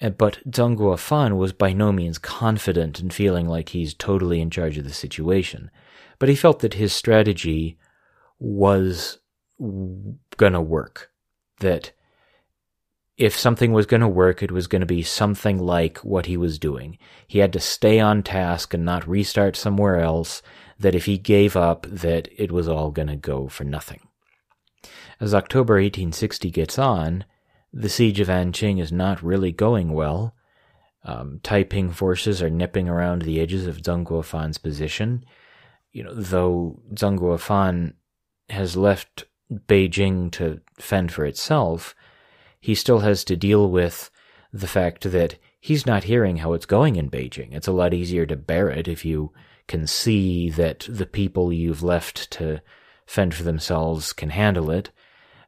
Uh, 0.00 0.10
but 0.10 0.38
Zeng 0.48 0.76
Guofan 0.76 1.36
was 1.36 1.52
by 1.52 1.72
no 1.72 1.92
means 1.92 2.18
confident 2.18 3.00
in 3.00 3.10
feeling 3.10 3.46
like 3.46 3.70
he's 3.70 3.94
totally 3.94 4.40
in 4.40 4.50
charge 4.50 4.78
of 4.78 4.84
the 4.84 4.92
situation, 4.92 5.70
but 6.18 6.28
he 6.28 6.34
felt 6.34 6.60
that 6.60 6.74
his 6.74 6.92
strategy 6.92 7.78
was 8.40 9.18
gonna 10.36 10.62
work. 10.62 11.10
That 11.60 11.92
if 13.16 13.38
something 13.38 13.72
was 13.72 13.86
gonna 13.86 14.08
work, 14.08 14.42
it 14.42 14.50
was 14.50 14.66
gonna 14.66 14.86
be 14.86 15.02
something 15.02 15.58
like 15.58 15.98
what 15.98 16.26
he 16.26 16.36
was 16.36 16.58
doing. 16.58 16.98
He 17.28 17.38
had 17.38 17.52
to 17.52 17.60
stay 17.60 18.00
on 18.00 18.22
task 18.22 18.74
and 18.74 18.84
not 18.84 19.06
restart 19.06 19.56
somewhere 19.56 20.00
else, 20.00 20.42
that 20.78 20.94
if 20.94 21.04
he 21.04 21.18
gave 21.18 21.54
up, 21.54 21.86
that 21.86 22.28
it 22.36 22.50
was 22.50 22.66
all 22.66 22.90
gonna 22.90 23.16
go 23.16 23.46
for 23.46 23.64
nothing. 23.64 24.00
As 25.20 25.34
October 25.34 25.74
1860 25.74 26.50
gets 26.50 26.78
on, 26.78 27.26
the 27.72 27.90
siege 27.90 28.20
of 28.20 28.28
Anqing 28.28 28.80
is 28.80 28.90
not 28.90 29.22
really 29.22 29.52
going 29.52 29.92
well. 29.92 30.34
Um, 31.04 31.40
Taiping 31.42 31.90
forces 31.90 32.42
are 32.42 32.50
nipping 32.50 32.88
around 32.88 33.22
the 33.22 33.40
edges 33.40 33.66
of 33.66 33.82
Zeng 33.82 34.04
Guofan's 34.04 34.58
position. 34.58 35.24
You 35.92 36.04
know, 36.04 36.14
though 36.14 36.80
Zeng 36.94 37.18
Guofan 37.18 37.94
has 38.50 38.76
left 38.76 39.24
Beijing 39.52 40.30
to 40.32 40.60
fend 40.78 41.12
for 41.12 41.24
itself, 41.24 41.94
he 42.60 42.74
still 42.74 43.00
has 43.00 43.24
to 43.24 43.36
deal 43.36 43.70
with 43.70 44.10
the 44.52 44.68
fact 44.68 45.10
that 45.10 45.36
he's 45.60 45.86
not 45.86 46.04
hearing 46.04 46.38
how 46.38 46.52
it's 46.52 46.66
going 46.66 46.96
in 46.96 47.10
Beijing. 47.10 47.52
It's 47.52 47.68
a 47.68 47.72
lot 47.72 47.94
easier 47.94 48.26
to 48.26 48.36
bear 48.36 48.68
it 48.68 48.88
if 48.88 49.04
you 49.04 49.32
can 49.66 49.86
see 49.86 50.50
that 50.50 50.86
the 50.88 51.06
people 51.06 51.52
you've 51.52 51.82
left 51.82 52.30
to 52.32 52.60
fend 53.06 53.34
for 53.34 53.42
themselves 53.42 54.12
can 54.12 54.30
handle 54.30 54.70
it 54.70 54.90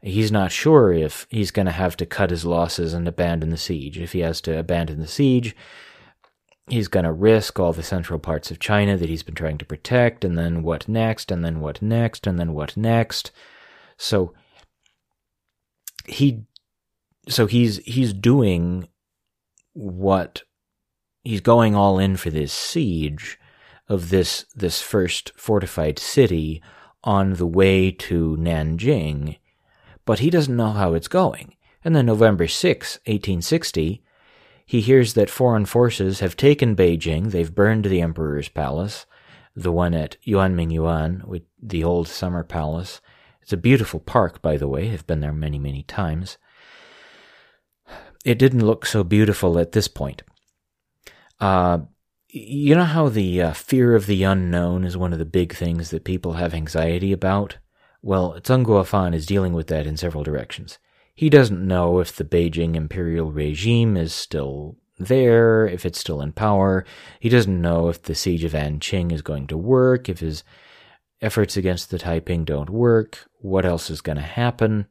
he's 0.02 0.32
not 0.32 0.52
sure 0.52 0.92
if 0.92 1.26
he's 1.30 1.50
going 1.50 1.66
to 1.66 1.72
have 1.72 1.96
to 1.96 2.06
cut 2.06 2.30
his 2.30 2.44
losses 2.44 2.92
and 2.92 3.06
abandon 3.06 3.50
the 3.50 3.56
siege. 3.56 3.98
If 3.98 4.12
he 4.12 4.20
has 4.20 4.40
to 4.42 4.58
abandon 4.58 4.98
the 4.98 5.06
siege, 5.06 5.54
he's 6.68 6.88
going 6.88 7.04
to 7.04 7.12
risk 7.12 7.58
all 7.58 7.72
the 7.72 7.82
central 7.82 8.18
parts 8.18 8.50
of 8.50 8.58
China 8.58 8.96
that 8.96 9.08
he's 9.08 9.22
been 9.22 9.34
trying 9.34 9.58
to 9.58 9.64
protect, 9.64 10.24
and 10.24 10.36
then 10.38 10.62
what 10.62 10.88
next, 10.88 11.30
and 11.30 11.44
then 11.44 11.60
what 11.60 11.82
next, 11.82 12.26
and 12.26 12.38
then 12.38 12.52
what 12.54 12.76
next. 12.76 13.30
So 13.96 14.34
he, 16.06 16.44
so 17.28 17.46
he's 17.46 17.78
he's 17.78 18.12
doing 18.12 18.88
what 19.74 20.42
he's 21.22 21.40
going 21.40 21.74
all 21.74 21.98
in 21.98 22.16
for 22.16 22.30
this 22.30 22.52
siege 22.52 23.38
of 23.88 24.10
this 24.10 24.44
this 24.54 24.80
first 24.82 25.32
fortified 25.36 25.98
city 25.98 26.62
on 27.04 27.34
the 27.34 27.46
way 27.46 27.90
to 27.90 28.36
Nanjing 28.36 29.38
but 30.04 30.18
he 30.18 30.30
doesn't 30.30 30.56
know 30.56 30.70
how 30.70 30.94
it's 30.94 31.08
going 31.08 31.54
And 31.84 31.94
then 31.96 32.06
November 32.06 32.46
6, 32.46 32.94
1860, 33.06 34.02
he 34.66 34.80
hears 34.80 35.14
that 35.14 35.30
foreign 35.30 35.66
forces 35.66 36.20
have 36.20 36.36
taken 36.36 36.76
Beijing, 36.76 37.30
they've 37.30 37.54
burned 37.54 37.84
the 37.84 38.00
emperor's 38.00 38.48
palace, 38.48 39.06
the 39.54 39.72
one 39.72 39.94
at 39.94 40.16
Yuanming 40.26 40.72
Yuan, 40.72 41.22
with 41.26 41.42
the 41.60 41.84
old 41.84 42.08
summer 42.08 42.42
palace. 42.42 43.00
It's 43.42 43.52
a 43.52 43.56
beautiful 43.56 44.00
park, 44.00 44.40
by 44.40 44.56
the 44.56 44.68
way. 44.68 44.92
I've 44.92 45.06
been 45.06 45.20
there 45.20 45.32
many, 45.32 45.58
many 45.58 45.82
times. 45.82 46.38
It 48.24 48.38
didn't 48.38 48.64
look 48.64 48.86
so 48.86 49.02
beautiful 49.02 49.58
at 49.58 49.72
this 49.72 49.88
point. 49.88 50.22
Uh, 51.40 51.80
you 52.28 52.74
know 52.74 52.84
how 52.84 53.08
the 53.08 53.42
uh, 53.42 53.52
fear 53.52 53.94
of 53.94 54.06
the 54.06 54.22
unknown 54.22 54.84
is 54.84 54.96
one 54.96 55.12
of 55.12 55.18
the 55.18 55.24
big 55.24 55.54
things 55.54 55.90
that 55.90 56.04
people 56.04 56.34
have 56.34 56.54
anxiety 56.54 57.12
about? 57.12 57.58
Well, 58.00 58.40
Zeng 58.40 58.64
Guofan 58.64 59.14
is 59.14 59.26
dealing 59.26 59.52
with 59.52 59.66
that 59.66 59.86
in 59.86 59.96
several 59.96 60.24
directions. 60.24 60.78
He 61.14 61.28
doesn't 61.28 61.66
know 61.66 62.00
if 62.00 62.16
the 62.16 62.24
Beijing 62.24 62.74
imperial 62.74 63.30
regime 63.30 63.96
is 63.96 64.14
still 64.14 64.76
there, 64.98 65.66
if 65.66 65.84
it's 65.84 65.98
still 65.98 66.20
in 66.20 66.32
power. 66.32 66.84
He 67.20 67.28
doesn't 67.28 67.60
know 67.60 67.88
if 67.88 68.02
the 68.02 68.14
siege 68.14 68.44
of 68.44 68.52
Anqing 68.52 69.12
is 69.12 69.22
going 69.22 69.46
to 69.48 69.56
work, 69.56 70.08
if 70.08 70.20
his 70.20 70.42
efforts 71.20 71.56
against 71.56 71.90
the 71.90 71.98
Taiping 71.98 72.44
don't 72.44 72.70
work, 72.70 73.26
what 73.38 73.64
else 73.64 73.90
is 73.90 74.00
going 74.00 74.16
to 74.16 74.22
happen. 74.22 74.86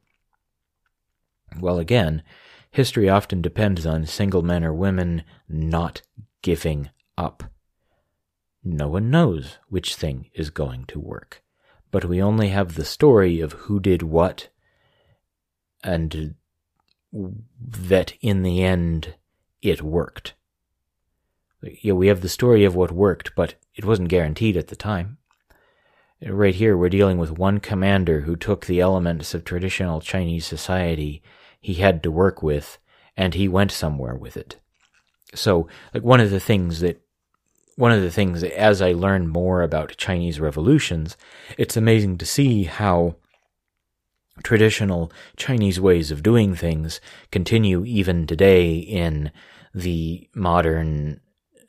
Well, 1.60 1.80
again, 1.80 2.24
history 2.72 3.10
often 3.10 3.42
depends 3.42 3.86
on 3.86 4.06
single 4.06 4.42
men 4.42 4.64
or 4.64 4.74
women 4.74 5.24
not 5.50 6.02
giving 6.42 6.90
up. 7.18 7.44
No 8.64 8.88
one 8.88 9.10
knows 9.10 9.58
which 9.68 9.96
thing 9.96 10.30
is 10.34 10.50
going 10.50 10.86
to 10.86 11.00
work, 11.00 11.44
but 11.90 12.06
we 12.06 12.22
only 12.22 12.50
have 12.50 12.76
the 12.76 12.86
story 12.86 13.42
of 13.42 13.54
who 13.54 13.80
did 13.80 14.04
what, 14.04 14.50
and 15.84 16.36
that 17.60 18.14
in 18.22 18.44
the 18.44 18.64
end 18.64 19.16
it 19.62 19.82
worked. 19.82 20.34
Yeah, 21.62 21.94
we 21.94 22.08
have 22.08 22.22
the 22.22 22.30
story 22.30 22.64
of 22.64 22.76
what 22.76 22.92
worked, 22.92 23.36
but 23.36 23.56
it 23.76 23.86
wasn't 23.86 24.10
guaranteed 24.10 24.58
at 24.58 24.68
the 24.68 24.76
time. 24.76 25.18
Right 26.24 26.56
here, 26.56 26.78
we're 26.78 26.90
dealing 26.90 27.18
with 27.18 27.38
one 27.38 27.60
commander 27.60 28.22
who 28.22 28.36
took 28.36 28.66
the 28.66 28.80
elements 28.80 29.34
of 29.34 29.44
traditional 29.44 30.02
Chinese 30.02 30.46
society 30.46 31.22
he 31.60 31.76
had 31.76 32.02
to 32.04 32.12
work 32.12 32.42
with, 32.42 32.80
and 33.16 33.34
he 33.34 33.48
went 33.48 33.72
somewhere 33.72 34.16
with 34.16 34.36
it. 34.38 34.60
So, 35.34 35.68
like 35.94 36.04
one 36.04 36.20
of 36.20 36.32
the 36.32 36.40
things 36.40 36.80
that, 36.82 37.02
one 37.76 37.92
of 37.92 38.02
the 38.02 38.12
things 38.12 38.42
that 38.42 38.58
as 38.60 38.82
I 38.82 38.92
learn 38.92 39.28
more 39.28 39.62
about 39.62 39.98
Chinese 39.98 40.40
revolutions, 40.40 41.18
it's 41.58 41.78
amazing 41.78 42.18
to 42.18 42.26
see 42.26 42.64
how 42.64 43.16
traditional 44.44 45.12
Chinese 45.38 45.80
ways 45.80 46.12
of 46.12 46.24
doing 46.24 46.56
things 46.56 47.00
continue 47.32 47.86
even 47.86 48.28
today 48.28 48.76
in 48.76 49.32
the 49.74 50.28
modern, 50.36 51.22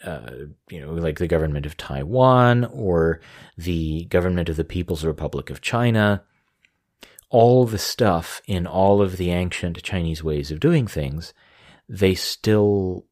uh, 0.04 0.30
you 0.70 0.80
know, 0.80 0.92
like 0.92 1.18
the 1.18 1.28
government 1.28 1.66
of 1.66 1.76
Taiwan 1.76 2.64
or 2.64 3.20
the 3.56 4.04
government 4.06 4.48
of 4.48 4.56
the 4.56 4.64
People's 4.64 5.04
Republic 5.04 5.50
of 5.50 5.60
China. 5.60 6.22
All 7.30 7.64
the 7.64 7.78
stuff 7.78 8.42
in 8.46 8.66
all 8.66 9.00
of 9.00 9.16
the 9.16 9.30
ancient 9.30 9.82
Chinese 9.82 10.22
ways 10.22 10.50
of 10.50 10.60
doing 10.60 10.86
things, 10.86 11.32
they 11.88 12.14
still 12.14 13.06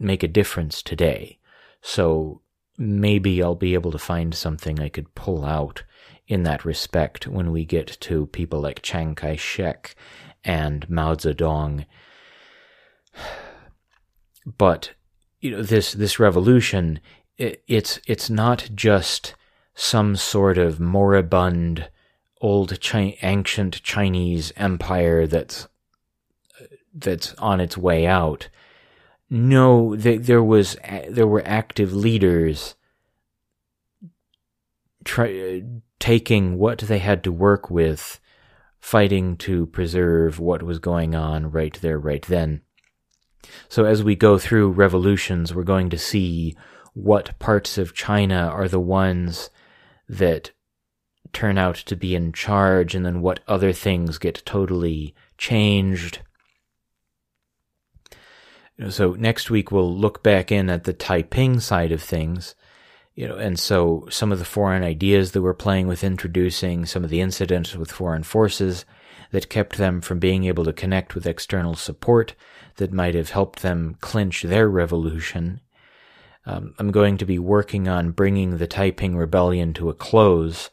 make 0.00 0.22
a 0.22 0.28
difference 0.28 0.82
today. 0.82 1.38
So 1.82 2.40
maybe 2.76 3.42
I'll 3.42 3.54
be 3.54 3.74
able 3.74 3.92
to 3.92 3.98
find 3.98 4.34
something 4.34 4.80
I 4.80 4.88
could 4.88 5.14
pull 5.14 5.44
out 5.44 5.84
in 6.30 6.44
that 6.44 6.64
respect 6.64 7.26
when 7.26 7.50
we 7.50 7.64
get 7.64 7.88
to 7.88 8.26
people 8.26 8.60
like 8.60 8.82
Chiang 8.82 9.16
Kai 9.16 9.34
shek 9.34 9.96
and 10.44 10.88
Mao 10.88 11.14
Zedong. 11.16 11.84
But 14.46 14.92
you 15.40 15.50
know 15.50 15.62
this 15.62 15.92
this 15.92 16.20
revolution 16.20 17.00
it, 17.36 17.64
it's 17.66 18.00
it's 18.06 18.30
not 18.30 18.70
just 18.74 19.34
some 19.74 20.14
sort 20.14 20.56
of 20.56 20.78
moribund 20.78 21.90
old 22.40 22.80
Chi- 22.80 23.18
ancient 23.22 23.82
Chinese 23.82 24.52
empire 24.56 25.26
that's 25.26 25.66
that's 26.94 27.34
on 27.34 27.60
its 27.60 27.76
way 27.76 28.06
out. 28.06 28.48
No, 29.28 29.96
there 29.96 30.44
was 30.44 30.76
there 31.08 31.26
were 31.26 31.42
active 31.44 31.92
leaders 31.92 32.76
try, 35.04 35.62
taking 36.00 36.58
what 36.58 36.78
they 36.78 36.98
had 36.98 37.22
to 37.22 37.30
work 37.30 37.70
with, 37.70 38.18
fighting 38.80 39.36
to 39.36 39.66
preserve 39.66 40.40
what 40.40 40.62
was 40.62 40.78
going 40.78 41.14
on 41.14 41.50
right 41.50 41.78
there, 41.80 41.98
right 41.98 42.26
then. 42.26 42.62
So 43.68 43.84
as 43.84 44.02
we 44.02 44.16
go 44.16 44.38
through 44.38 44.70
revolutions, 44.70 45.54
we're 45.54 45.62
going 45.62 45.90
to 45.90 45.98
see 45.98 46.56
what 46.94 47.38
parts 47.38 47.78
of 47.78 47.94
China 47.94 48.50
are 48.52 48.68
the 48.68 48.80
ones 48.80 49.50
that 50.08 50.50
turn 51.32 51.58
out 51.58 51.76
to 51.76 51.94
be 51.94 52.14
in 52.14 52.32
charge 52.32 52.94
and 52.94 53.06
then 53.06 53.20
what 53.20 53.40
other 53.46 53.72
things 53.72 54.18
get 54.18 54.42
totally 54.44 55.14
changed. 55.38 56.20
So 58.88 59.12
next 59.12 59.50
week 59.50 59.70
we'll 59.70 59.94
look 59.94 60.22
back 60.22 60.50
in 60.50 60.70
at 60.70 60.84
the 60.84 60.92
Taiping 60.92 61.60
side 61.60 61.92
of 61.92 62.02
things 62.02 62.54
you 63.20 63.28
know, 63.28 63.36
and 63.36 63.60
so 63.60 64.08
some 64.08 64.32
of 64.32 64.38
the 64.38 64.46
foreign 64.46 64.82
ideas 64.82 65.32
that 65.32 65.42
we're 65.42 65.52
playing 65.52 65.86
with 65.86 66.02
introducing, 66.02 66.86
some 66.86 67.04
of 67.04 67.10
the 67.10 67.20
incidents 67.20 67.76
with 67.76 67.92
foreign 67.92 68.22
forces 68.22 68.86
that 69.30 69.50
kept 69.50 69.76
them 69.76 70.00
from 70.00 70.18
being 70.18 70.44
able 70.44 70.64
to 70.64 70.72
connect 70.72 71.14
with 71.14 71.26
external 71.26 71.74
support 71.74 72.34
that 72.76 72.94
might 72.94 73.14
have 73.14 73.28
helped 73.28 73.60
them 73.60 73.94
clinch 74.00 74.42
their 74.44 74.70
revolution. 74.70 75.60
Um, 76.46 76.72
I'm 76.78 76.90
going 76.90 77.18
to 77.18 77.26
be 77.26 77.38
working 77.38 77.88
on 77.88 78.12
bringing 78.12 78.56
the 78.56 78.66
Taiping 78.66 79.14
Rebellion 79.14 79.74
to 79.74 79.90
a 79.90 79.94
close 79.94 80.70